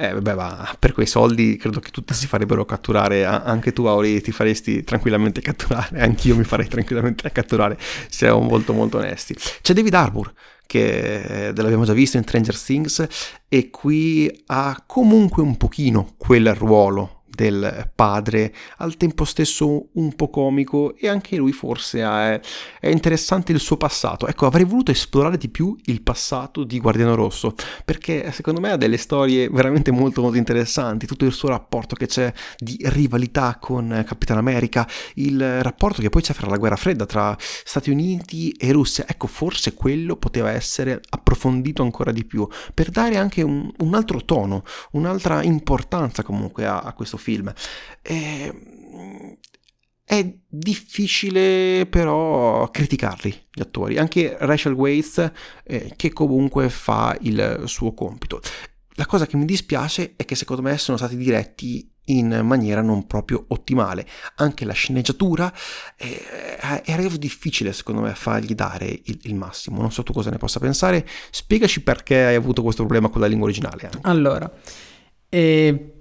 Eh, 0.00 0.12
vabbè, 0.12 0.34
ma 0.36 0.76
per 0.78 0.92
quei 0.92 1.06
soldi 1.06 1.56
credo 1.56 1.80
che 1.80 1.90
tutti 1.90 2.14
si 2.14 2.28
farebbero 2.28 2.64
catturare. 2.64 3.24
Anche 3.24 3.72
tu, 3.72 3.86
Auri, 3.86 4.20
ti 4.20 4.30
faresti 4.30 4.84
tranquillamente 4.84 5.40
catturare. 5.40 5.98
Anch'io 6.00 6.36
mi 6.36 6.44
farei 6.44 6.68
tranquillamente 6.68 7.32
catturare, 7.32 7.76
siamo 8.08 8.38
molto, 8.38 8.72
molto 8.72 8.98
onesti. 8.98 9.34
C'è 9.60 9.74
David 9.74 9.94
Harbour, 9.94 10.32
che 10.66 11.52
l'abbiamo 11.52 11.84
già 11.84 11.94
visto 11.94 12.16
in 12.16 12.22
Stranger 12.22 12.56
Things, 12.56 13.08
e 13.48 13.70
qui 13.70 14.44
ha 14.46 14.84
comunque 14.86 15.42
un 15.42 15.56
pochino 15.56 16.14
quel 16.16 16.54
ruolo 16.54 17.17
del 17.30 17.90
padre, 17.94 18.54
al 18.78 18.96
tempo 18.96 19.24
stesso 19.24 19.88
un 19.92 20.14
po' 20.14 20.30
comico 20.30 20.96
e 20.96 21.08
anche 21.08 21.36
lui 21.36 21.52
forse 21.52 22.00
è, 22.00 22.40
è, 22.80 22.88
interessante 22.88 23.52
il 23.52 23.60
suo 23.60 23.76
passato. 23.76 24.26
Ecco, 24.26 24.46
avrei 24.46 24.64
voluto 24.64 24.90
esplorare 24.90 25.36
di 25.36 25.48
più 25.48 25.76
il 25.84 26.02
passato 26.02 26.64
di 26.64 26.80
Guardiano 26.80 27.14
Rosso, 27.14 27.54
perché 27.84 28.32
secondo 28.32 28.60
me 28.60 28.72
ha 28.72 28.76
delle 28.76 28.96
storie 28.96 29.48
veramente 29.48 29.90
molto 29.90 30.22
molto 30.22 30.36
interessanti, 30.36 31.06
tutto 31.06 31.24
il 31.24 31.32
suo 31.32 31.48
rapporto 31.48 31.94
che 31.94 32.06
c'è 32.06 32.32
di 32.56 32.76
rivalità 32.84 33.58
con 33.60 34.04
Capitan 34.06 34.38
America, 34.38 34.88
il 35.14 35.62
rapporto 35.62 36.00
che 36.00 36.08
poi 36.08 36.22
c'è 36.22 36.32
fra 36.32 36.48
la 36.48 36.56
guerra 36.56 36.76
fredda 36.76 37.06
tra 37.06 37.36
Stati 37.38 37.90
Uniti 37.90 38.50
e 38.52 38.72
Russia. 38.72 39.04
Ecco, 39.06 39.26
forse 39.26 39.74
quello 39.74 40.16
poteva 40.16 40.50
essere 40.50 41.00
approfondito 41.10 41.82
ancora 41.82 42.12
di 42.12 42.24
più, 42.24 42.48
per 42.74 42.90
dare 42.90 43.16
anche 43.16 43.42
un, 43.42 43.70
un 43.78 43.94
altro 43.94 44.24
tono, 44.24 44.64
un'altra 44.92 45.42
importanza 45.42 46.22
comunque 46.22 46.66
a, 46.66 46.80
a 46.80 46.92
questo 46.94 47.16
film. 47.18 47.52
E, 48.02 49.38
è 50.08 50.34
difficile 50.48 51.84
però 51.84 52.70
criticarli 52.70 53.48
gli 53.52 53.60
attori, 53.60 53.98
anche 53.98 54.38
Rachel 54.40 54.72
Weisz 54.72 55.30
eh, 55.64 55.92
che 55.96 56.14
comunque 56.14 56.70
fa 56.70 57.14
il 57.20 57.64
suo 57.66 57.92
compito. 57.92 58.40
La 58.92 59.04
cosa 59.04 59.26
che 59.26 59.36
mi 59.36 59.44
dispiace 59.44 60.14
è 60.16 60.24
che 60.24 60.34
secondo 60.34 60.62
me 60.62 60.78
sono 60.78 60.96
stati 60.96 61.14
diretti 61.14 61.92
in 62.06 62.40
maniera 62.42 62.80
non 62.80 63.06
proprio 63.06 63.44
ottimale. 63.48 64.06
Anche 64.36 64.64
la 64.64 64.72
sceneggiatura 64.72 65.52
eh, 65.96 66.24
era 66.84 67.02
difficile 67.16 67.72
secondo 67.72 68.00
me 68.00 68.14
fargli 68.14 68.54
dare 68.54 68.86
il, 68.86 69.18
il, 69.22 69.34
massimo. 69.34 69.80
Non 69.80 69.92
so 69.92 70.02
tu 70.02 70.12
cosa 70.12 70.30
ne 70.30 70.38
possa 70.38 70.58
pensare. 70.58 71.06
Spiegaci 71.30 71.82
perché 71.82 72.24
hai 72.24 72.34
avuto 72.34 72.62
questo 72.62 72.82
problema 72.82 73.08
con 73.08 73.20
la 73.20 73.26
lingua 73.26 73.46
originale. 73.46 73.84
Anche. 73.84 73.98
Allora, 74.02 74.50
eh, 75.28 75.97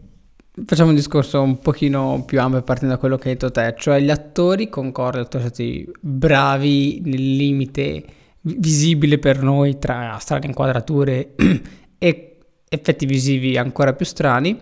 Facciamo 0.66 0.90
un 0.90 0.96
discorso 0.96 1.40
un 1.42 1.60
pochino 1.60 2.24
più 2.26 2.42
ampio 2.42 2.64
partendo 2.64 2.96
da 2.96 3.00
quello 3.00 3.18
che 3.18 3.30
hai 3.30 3.34
detto 3.36 3.52
te, 3.52 3.76
cioè 3.78 4.00
gli 4.00 4.10
attori, 4.10 4.70
concordo, 4.70 5.28
sono 5.30 5.44
stati 5.44 5.88
bravi 6.00 7.00
nel 7.06 7.36
limite 7.36 8.04
visibile 8.42 9.20
per 9.20 9.44
noi 9.44 9.78
tra 9.78 10.18
strane 10.20 10.48
inquadrature 10.48 11.36
e 12.00 12.40
effetti 12.68 13.06
visivi 13.06 13.56
ancora 13.56 13.94
più 13.94 14.06
strani. 14.06 14.58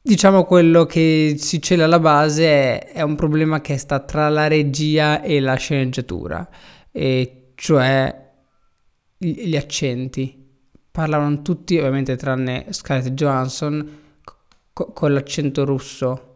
Diciamo 0.00 0.44
quello 0.44 0.86
che 0.86 1.34
si 1.38 1.60
cela 1.60 1.84
alla 1.84 2.00
base 2.00 2.46
è, 2.46 2.92
è 2.92 3.02
un 3.02 3.14
problema 3.14 3.60
che 3.60 3.76
sta 3.76 4.00
tra 4.00 4.30
la 4.30 4.46
regia 4.46 5.20
e 5.20 5.38
la 5.38 5.54
sceneggiatura, 5.54 6.48
e 6.90 7.52
cioè 7.56 8.32
gli 9.18 9.56
accenti. 9.56 10.42
Parlavano 10.90 11.42
tutti, 11.42 11.76
ovviamente 11.76 12.16
tranne 12.16 12.66
Scarlett 12.70 13.10
Johansson, 13.10 14.02
co- 14.74 14.92
con 14.92 15.14
l'accento 15.14 15.64
russo. 15.64 16.32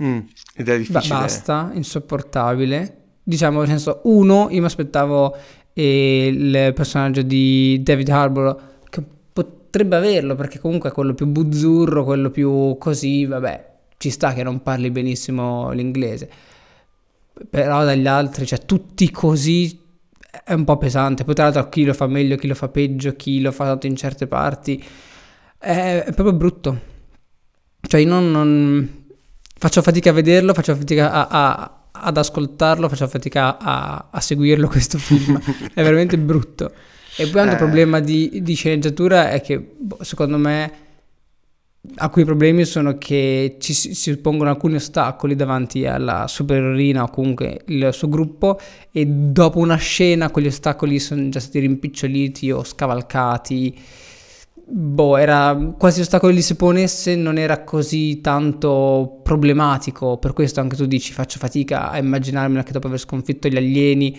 Mm, 0.00 0.20
ed 0.54 0.68
è 0.68 0.78
difficile. 0.78 1.14
Ba- 1.14 1.20
basta, 1.22 1.70
insopportabile. 1.72 2.98
Diciamo, 3.24 3.58
nel 3.58 3.68
senso, 3.68 4.02
uno, 4.04 4.48
io 4.50 4.60
mi 4.60 4.66
aspettavo 4.66 5.36
eh, 5.72 6.26
il 6.26 6.72
personaggio 6.74 7.22
di 7.22 7.80
David 7.82 8.08
Harbour 8.10 8.62
che 8.88 9.02
po- 9.02 9.42
potrebbe 9.74 9.96
averlo 9.96 10.36
perché 10.36 10.60
comunque 10.60 10.90
è 10.90 10.92
quello 10.92 11.14
più 11.14 11.26
buzzurro, 11.26 12.04
quello 12.04 12.30
più 12.30 12.76
così, 12.78 13.24
vabbè, 13.26 13.72
ci 13.96 14.10
sta 14.10 14.32
che 14.32 14.42
non 14.44 14.62
parli 14.62 14.90
benissimo 14.90 15.70
l'inglese. 15.72 16.30
Però 17.50 17.82
dagli 17.84 18.06
altri, 18.06 18.46
cioè 18.46 18.60
tutti 18.64 19.10
così 19.10 19.80
è 20.44 20.52
un 20.52 20.64
po' 20.64 20.76
pesante. 20.76 21.24
Poi 21.24 21.34
tra 21.34 21.44
l'altro 21.44 21.68
chi 21.68 21.84
lo 21.84 21.92
fa 21.94 22.06
meglio, 22.06 22.36
chi 22.36 22.46
lo 22.46 22.54
fa 22.54 22.68
peggio, 22.68 23.14
chi 23.16 23.40
lo 23.40 23.50
fa 23.50 23.64
tanto 23.64 23.86
in 23.86 23.96
certe 23.96 24.26
parti. 24.26 24.82
È, 25.64 26.12
proprio 26.14 26.34
brutto. 26.34 26.80
Cioè 27.80 28.00
io 28.00 28.08
non, 28.08 28.30
non, 28.30 29.04
faccio 29.56 29.80
fatica 29.80 30.10
a 30.10 30.12
vederlo, 30.12 30.52
faccio 30.52 30.76
fatica 30.76 31.10
a, 31.10 31.26
a, 31.28 31.80
ad 31.90 32.16
ascoltarlo, 32.18 32.88
faccio 32.88 33.08
fatica 33.08 33.56
a, 33.58 34.08
a 34.10 34.20
seguirlo 34.20 34.68
questo 34.68 34.98
film. 34.98 35.40
è 35.72 35.82
veramente 35.82 36.18
brutto. 36.18 36.70
E 37.16 37.28
poi 37.28 37.42
un 37.42 37.48
altro 37.48 37.54
eh. 37.54 37.68
problema 37.68 38.00
di, 38.00 38.40
di, 38.42 38.54
sceneggiatura 38.54 39.30
è 39.30 39.40
che 39.40 39.58
boh, 39.58 39.98
secondo 40.02 40.36
me 40.36 40.72
alcuni 41.96 42.24
problemi 42.24 42.64
sono 42.64 42.98
che 42.98 43.56
ci 43.60 43.72
si 43.72 44.16
pongono 44.18 44.50
alcuni 44.50 44.74
ostacoli 44.74 45.36
davanti 45.36 45.86
alla 45.86 46.26
supererina 46.26 47.04
o 47.04 47.10
comunque 47.10 47.62
il 47.66 47.90
suo 47.92 48.08
gruppo 48.08 48.58
e 48.90 49.06
dopo 49.06 49.58
una 49.58 49.76
scena 49.76 50.30
quegli 50.30 50.46
ostacoli 50.46 50.98
sono 50.98 51.28
già 51.28 51.40
stati 51.40 51.60
rimpiccioliti 51.60 52.50
o 52.50 52.64
scavalcati 52.64 53.78
boh, 54.66 55.16
era 55.16 55.74
quasi 55.78 56.00
ostacoli 56.00 56.34
li 56.34 56.42
si 56.42 56.56
ponesse 56.56 57.16
non 57.16 57.38
era 57.38 57.64
così 57.64 58.20
tanto 58.20 59.20
problematico 59.22 60.16
per 60.16 60.32
questo 60.32 60.60
anche 60.60 60.76
tu 60.76 60.86
dici 60.86 61.12
faccio 61.12 61.38
fatica 61.38 61.90
a 61.90 61.98
immaginarmela 61.98 62.62
che 62.62 62.72
dopo 62.72 62.86
aver 62.86 62.98
sconfitto 62.98 63.48
gli 63.48 63.56
alieni 63.56 64.18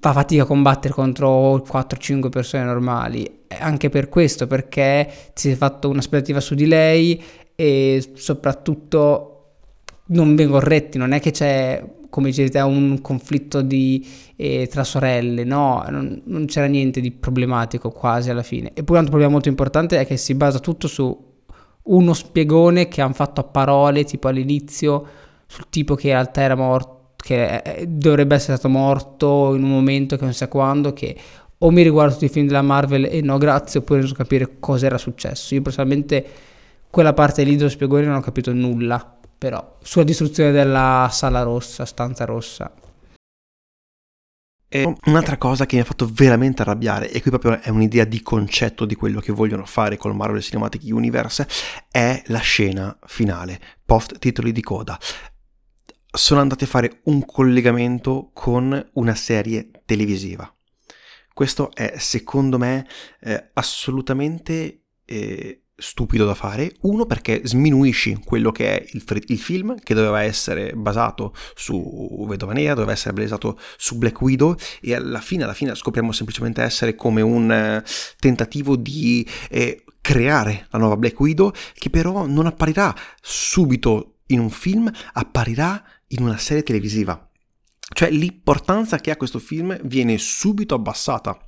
fa 0.00 0.12
fatica 0.12 0.42
a 0.42 0.46
combattere 0.46 0.92
contro 0.92 1.56
4-5 1.56 2.28
persone 2.28 2.64
normali. 2.64 3.44
Anche 3.58 3.88
per 3.88 4.08
questo, 4.08 4.46
perché 4.46 5.10
ti 5.34 5.48
sei 5.48 5.54
fatto 5.54 5.88
un'aspettativa 5.88 6.40
su 6.40 6.54
di 6.54 6.66
lei 6.66 7.22
e 7.54 8.12
soprattutto 8.14 9.34
non 10.06 10.34
vengono 10.34 10.60
retti, 10.60 10.98
non 10.98 11.12
è 11.12 11.20
che 11.20 11.30
c'è, 11.30 11.82
come 12.10 12.32
te, 12.32 12.60
un 12.60 13.00
conflitto 13.00 13.60
di, 13.60 14.06
eh, 14.36 14.66
tra 14.70 14.84
sorelle, 14.84 15.44
no, 15.44 15.84
non, 15.88 16.22
non, 16.24 16.46
c'era 16.46 16.66
niente 16.66 17.00
di 17.00 17.10
problematico 17.10 17.90
quasi 17.90 18.30
alla 18.30 18.42
fine. 18.42 18.72
E 18.74 18.82
poi 18.82 18.96
un 18.96 18.96
altro 18.96 19.10
problema 19.10 19.32
molto 19.32 19.48
importante 19.48 19.98
è 19.98 20.06
che 20.06 20.16
si 20.16 20.34
basa 20.34 20.58
tutto 20.58 20.88
su 20.88 21.26
uno 21.82 22.12
spiegone 22.12 22.88
che 22.88 23.00
hanno 23.00 23.14
fatto 23.14 23.40
a 23.40 23.44
parole, 23.44 24.04
tipo 24.04 24.28
all'inizio, 24.28 25.06
sul 25.46 25.66
tipo 25.70 25.94
che 25.94 26.08
in 26.08 26.12
realtà 26.14 26.42
era 26.42 26.54
morto 26.54 26.96
che 27.16 27.56
eh, 27.56 27.86
dovrebbe 27.86 28.36
essere 28.36 28.56
stato 28.56 28.72
morto 28.72 29.54
in 29.54 29.64
un 29.64 29.70
momento 29.70 30.16
che 30.16 30.24
non 30.24 30.32
sa 30.32 30.48
quando, 30.48 30.92
che 30.92 31.16
o 31.58 31.70
mi 31.70 31.82
riguardo 31.82 32.12
tutti 32.12 32.26
i 32.26 32.28
film 32.28 32.46
della 32.46 32.62
Marvel 32.62 33.04
e 33.10 33.20
no 33.20 33.36
grazie, 33.38 33.80
oppure 33.80 33.98
non 33.98 34.08
so 34.08 34.14
capire 34.14 34.58
cosa 34.60 34.86
era 34.86 34.98
successo. 34.98 35.54
Io 35.54 35.62
personalmente 35.62 36.24
quella 36.88 37.12
parte 37.12 37.42
lì 37.42 37.56
dello 37.56 37.68
spiegone 37.68 38.04
non 38.04 38.14
ho 38.14 38.20
capito 38.20 38.52
nulla, 38.52 39.17
però 39.38 39.78
sulla 39.82 40.04
distruzione 40.04 40.50
della 40.50 41.08
sala 41.10 41.42
rossa, 41.42 41.84
stanza 41.84 42.24
rossa. 42.24 42.74
E 44.70 44.94
un'altra 45.06 45.38
cosa 45.38 45.64
che 45.64 45.76
mi 45.76 45.82
ha 45.82 45.84
fatto 45.86 46.10
veramente 46.12 46.60
arrabbiare, 46.60 47.10
e 47.10 47.22
qui 47.22 47.30
proprio 47.30 47.58
è 47.60 47.70
un'idea 47.70 48.04
di 48.04 48.20
concetto 48.20 48.84
di 48.84 48.94
quello 48.94 49.20
che 49.20 49.32
vogliono 49.32 49.64
fare 49.64 49.96
con 49.96 50.14
Marvel 50.14 50.42
Cinematic 50.42 50.82
Universe, 50.84 51.48
è 51.90 52.22
la 52.26 52.40
scena 52.40 52.98
finale, 53.06 53.58
post 53.86 54.18
titoli 54.18 54.52
di 54.52 54.60
coda 54.60 54.98
sono 56.10 56.40
andati 56.40 56.64
a 56.64 56.68
fare 56.68 57.00
un 57.04 57.24
collegamento 57.24 58.30
con 58.32 58.90
una 58.94 59.14
serie 59.14 59.70
televisiva. 59.84 60.52
Questo 61.32 61.70
è 61.72 61.94
secondo 61.98 62.58
me 62.58 62.86
eh, 63.20 63.50
assolutamente 63.52 64.86
eh, 65.04 65.62
stupido 65.78 66.26
da 66.26 66.34
fare. 66.34 66.74
Uno 66.82 67.06
perché 67.06 67.40
sminuisci 67.44 68.20
quello 68.24 68.50
che 68.50 68.78
è 68.78 68.86
il, 68.92 69.04
il, 69.26 69.38
film, 69.38 69.78
che 69.80 69.94
doveva 69.94 70.22
essere 70.22 70.72
basato 70.74 71.32
su 71.54 72.26
Vedova 72.28 72.52
Nera, 72.52 72.74
doveva 72.74 72.92
essere 72.92 73.14
basato 73.14 73.58
su 73.76 73.96
Black 73.96 74.20
Widow 74.20 74.56
e 74.80 74.94
alla 74.94 75.20
fine, 75.20 75.44
alla 75.44 75.54
fine 75.54 75.74
scopriamo 75.74 76.12
semplicemente 76.12 76.62
essere 76.62 76.94
come 76.94 77.22
un 77.22 77.50
eh, 77.50 77.84
tentativo 78.18 78.76
di 78.76 79.26
eh, 79.48 79.84
creare 80.00 80.66
la 80.70 80.78
nuova 80.78 80.96
Black 80.96 81.18
Widow 81.20 81.52
che 81.74 81.90
però 81.90 82.26
non 82.26 82.46
apparirà 82.46 82.94
subito 83.20 84.18
in 84.26 84.40
un 84.40 84.50
film, 84.50 84.90
apparirà 85.12 85.82
in 86.08 86.22
una 86.22 86.36
serie 86.36 86.62
televisiva. 86.62 87.22
Cioè 87.90 88.10
l'importanza 88.10 88.98
che 88.98 89.10
ha 89.10 89.16
questo 89.16 89.38
film 89.38 89.78
viene 89.84 90.18
subito 90.18 90.74
abbassata 90.74 91.47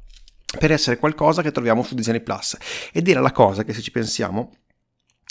per 0.59 0.73
essere 0.73 0.99
qualcosa 0.99 1.43
che 1.43 1.53
troviamo 1.53 1.83
su 1.83 1.95
Disney 1.95 2.21
Plus. 2.21 2.57
Ed 2.93 3.09
era 3.09 3.21
la 3.21 3.33
cosa 3.33 3.65
che 3.65 3.73
se 3.73 3.83
ci 3.83 3.91
pensiamo 3.91 4.51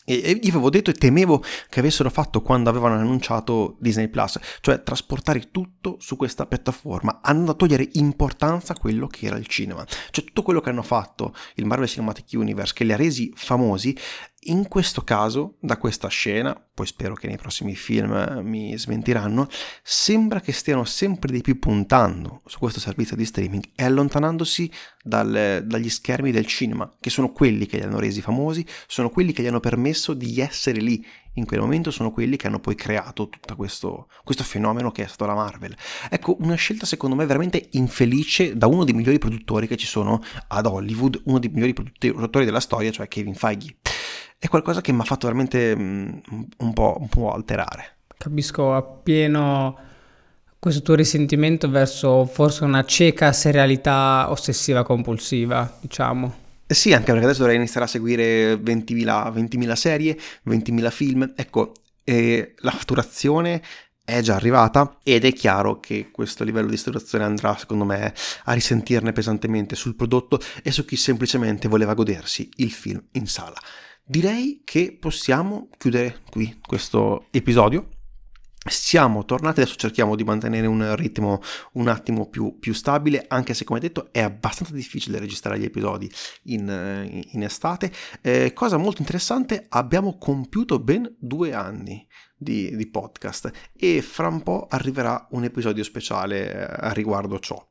e 0.09 0.39
io 0.41 0.49
avevo 0.49 0.71
detto 0.71 0.89
e 0.89 0.93
temevo 0.93 1.43
che 1.69 1.79
avessero 1.79 2.09
fatto 2.09 2.41
quando 2.41 2.69
avevano 2.71 2.95
annunciato 2.95 3.77
Disney 3.79 4.07
Plus, 4.07 4.39
cioè 4.59 4.81
trasportare 4.81 5.51
tutto 5.51 5.97
su 5.99 6.15
questa 6.15 6.47
piattaforma, 6.47 7.19
andando 7.21 7.51
a 7.51 7.53
togliere 7.53 7.87
importanza 7.93 8.73
a 8.73 8.77
quello 8.77 9.05
che 9.05 9.27
era 9.27 9.37
il 9.37 9.45
cinema. 9.45 9.85
Cioè 10.09 10.25
tutto 10.25 10.41
quello 10.41 10.61
che 10.61 10.69
hanno 10.69 10.81
fatto 10.81 11.35
il 11.55 11.65
Marvel 11.65 11.87
Cinematic 11.87 12.27
Universe, 12.33 12.73
che 12.73 12.85
li 12.85 12.93
ha 12.93 12.95
resi 12.95 13.31
famosi, 13.35 13.95
in 14.43 14.67
questo 14.69 15.01
caso, 15.03 15.55
da 15.59 15.77
questa 15.77 16.07
scena, 16.07 16.55
poi 16.73 16.85
spero 16.85 17.13
che 17.13 17.27
nei 17.27 17.37
prossimi 17.37 17.75
film 17.75 18.39
mi 18.41 18.77
smentiranno, 18.77 19.49
sembra 19.83 20.39
che 20.39 20.53
stiano 20.53 20.85
sempre 20.85 21.31
di 21.33 21.41
più 21.41 21.59
puntando 21.59 22.41
su 22.45 22.57
questo 22.57 22.79
servizio 22.79 23.17
di 23.17 23.25
streaming 23.25 23.63
e 23.75 23.83
allontanandosi 23.83 24.71
dal, 25.03 25.63
dagli 25.65 25.89
schermi 25.89 26.31
del 26.31 26.45
cinema, 26.45 26.89
che 27.01 27.09
sono 27.09 27.33
quelli 27.33 27.65
che 27.65 27.77
li 27.77 27.83
hanno 27.83 27.99
resi 27.99 28.21
famosi, 28.21 28.65
sono 28.87 29.09
quelli 29.09 29.33
che 29.33 29.43
gli 29.43 29.47
hanno 29.47 29.59
permesso 29.59 30.13
di 30.13 30.39
essere 30.39 30.79
lì 30.79 31.05
in 31.33 31.45
quel 31.45 31.59
momento, 31.59 31.91
sono 31.91 32.11
quelli 32.11 32.37
che 32.37 32.47
hanno 32.47 32.59
poi 32.59 32.75
creato 32.75 33.27
tutto 33.27 33.55
questo, 33.57 34.07
questo 34.23 34.43
fenomeno 34.43 34.91
che 34.91 35.03
è 35.03 35.07
stato 35.07 35.25
la 35.25 35.35
Marvel. 35.35 35.75
Ecco, 36.09 36.37
una 36.39 36.55
scelta 36.55 36.85
secondo 36.85 37.15
me 37.15 37.25
veramente 37.25 37.67
infelice 37.71 38.55
da 38.55 38.67
uno 38.67 38.85
dei 38.85 38.93
migliori 38.93 39.19
produttori 39.19 39.67
che 39.67 39.75
ci 39.75 39.85
sono 39.85 40.21
ad 40.47 40.65
Hollywood, 40.65 41.23
uno 41.25 41.39
dei 41.39 41.49
migliori 41.49 41.73
produttori 41.73 42.45
della 42.45 42.61
storia, 42.61 42.89
cioè 42.91 43.09
Kevin 43.09 43.35
Feige 43.35 43.75
è 44.39 44.47
qualcosa 44.47 44.79
che 44.79 44.93
mi 44.93 45.01
ha 45.01 45.03
fatto 45.03 45.27
veramente 45.27 45.75
mm, 45.75 46.17
un, 46.59 46.73
po', 46.73 46.97
un 46.97 47.09
po' 47.09 47.33
alterare. 47.33 47.97
Capisco 48.17 48.73
appieno 48.73 49.77
questo 50.57 50.81
tuo 50.81 50.95
risentimento 50.95 51.69
verso 51.69 52.25
forse 52.25 52.63
una 52.63 52.83
cieca 52.85 53.33
serialità 53.33 54.27
ossessiva 54.29 54.83
compulsiva, 54.83 55.77
diciamo. 55.81 56.47
Eh 56.65 56.73
sì, 56.73 56.93
anche 56.93 57.11
perché 57.11 57.25
adesso 57.25 57.39
dovrei 57.39 57.57
iniziare 57.57 57.85
a 57.85 57.89
seguire 57.89 58.53
20.000, 58.53 59.33
20.000 59.33 59.73
serie, 59.73 60.17
20.000 60.47 60.91
film. 60.91 61.33
Ecco, 61.35 61.73
eh, 62.03 62.53
la 62.59 62.71
fatturazione 62.71 63.61
è 64.05 64.21
già 64.21 64.35
arrivata 64.35 64.97
ed 65.03 65.25
è 65.25 65.33
chiaro 65.33 65.79
che 65.79 66.09
questo 66.11 66.43
livello 66.43 66.69
di 66.69 66.77
saturazione 66.77 67.23
andrà, 67.23 67.57
secondo 67.57 67.85
me, 67.85 68.13
a 68.45 68.53
risentirne 68.53 69.11
pesantemente 69.11 69.75
sul 69.75 69.95
prodotto 69.95 70.39
e 70.63 70.71
su 70.71 70.85
chi 70.85 70.95
semplicemente 70.95 71.67
voleva 71.67 71.93
godersi 71.93 72.49
il 72.57 72.71
film 72.71 73.01
in 73.13 73.27
sala. 73.27 73.57
Direi 74.09 74.63
che 74.63 74.97
possiamo 74.99 75.69
chiudere 75.77 76.21
qui 76.31 76.59
questo 76.65 77.27
episodio. 77.29 77.89
Siamo 78.67 79.23
tornati, 79.23 79.59
adesso 79.59 79.75
cerchiamo 79.75 80.15
di 80.15 80.23
mantenere 80.23 80.65
un 80.65 80.95
ritmo 80.95 81.39
un 81.73 81.89
attimo 81.89 82.27
più, 82.27 82.57
più 82.57 82.73
stabile, 82.73 83.25
anche 83.27 83.53
se 83.53 83.65
come 83.65 83.79
detto 83.79 84.11
è 84.11 84.21
abbastanza 84.21 84.73
difficile 84.73 85.19
registrare 85.19 85.59
gli 85.59 85.63
episodi 85.63 86.11
in, 86.45 87.23
in 87.33 87.43
estate. 87.43 87.91
Eh, 88.23 88.51
cosa 88.53 88.77
molto 88.77 89.01
interessante, 89.01 89.67
abbiamo 89.69 90.17
compiuto 90.17 90.79
ben 90.79 91.15
due 91.19 91.53
anni 91.53 92.03
di, 92.35 92.75
di 92.75 92.87
podcast 92.87 93.51
e 93.77 94.01
fra 94.01 94.27
un 94.27 94.41
po' 94.41 94.65
arriverà 94.71 95.27
un 95.33 95.43
episodio 95.43 95.83
speciale 95.83 96.51
eh, 96.51 96.93
riguardo 96.95 97.37
ciò. 97.37 97.63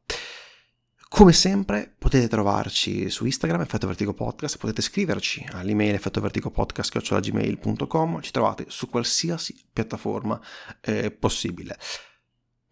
Come 1.09 1.33
sempre 1.33 1.95
potete 1.99 2.29
trovarci 2.29 3.09
su 3.09 3.25
Instagram, 3.25 3.63
Effetto 3.63 3.87
Vertigo 3.87 4.13
Podcast, 4.13 4.59
potete 4.59 4.83
scriverci 4.83 5.47
all'email 5.53 5.95
effettovertigopodcast.gmail.com, 5.95 8.21
ci 8.21 8.31
trovate 8.31 8.67
su 8.69 8.91
qualsiasi 8.91 9.57
piattaforma 9.73 10.39
eh, 10.83 11.11
possibile. 11.11 11.79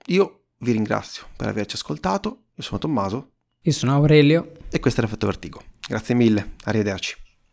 Io 0.09 0.49
vi 0.59 0.73
ringrazio 0.73 1.29
per 1.37 1.49
averci 1.49 1.77
ascoltato, 1.77 2.49
io 2.55 2.63
sono 2.63 2.79
Tommaso. 2.79 3.31
Io 3.63 3.73
sono 3.73 3.95
Aurelio. 3.95 4.53
E 4.71 4.81
questo 4.81 5.01
è 5.01 5.05
l'Effetto 5.05 5.25
Vertigo. 5.27 5.63
Grazie 5.89 6.15
mille, 6.15 6.57
arrivederci. 6.65 7.25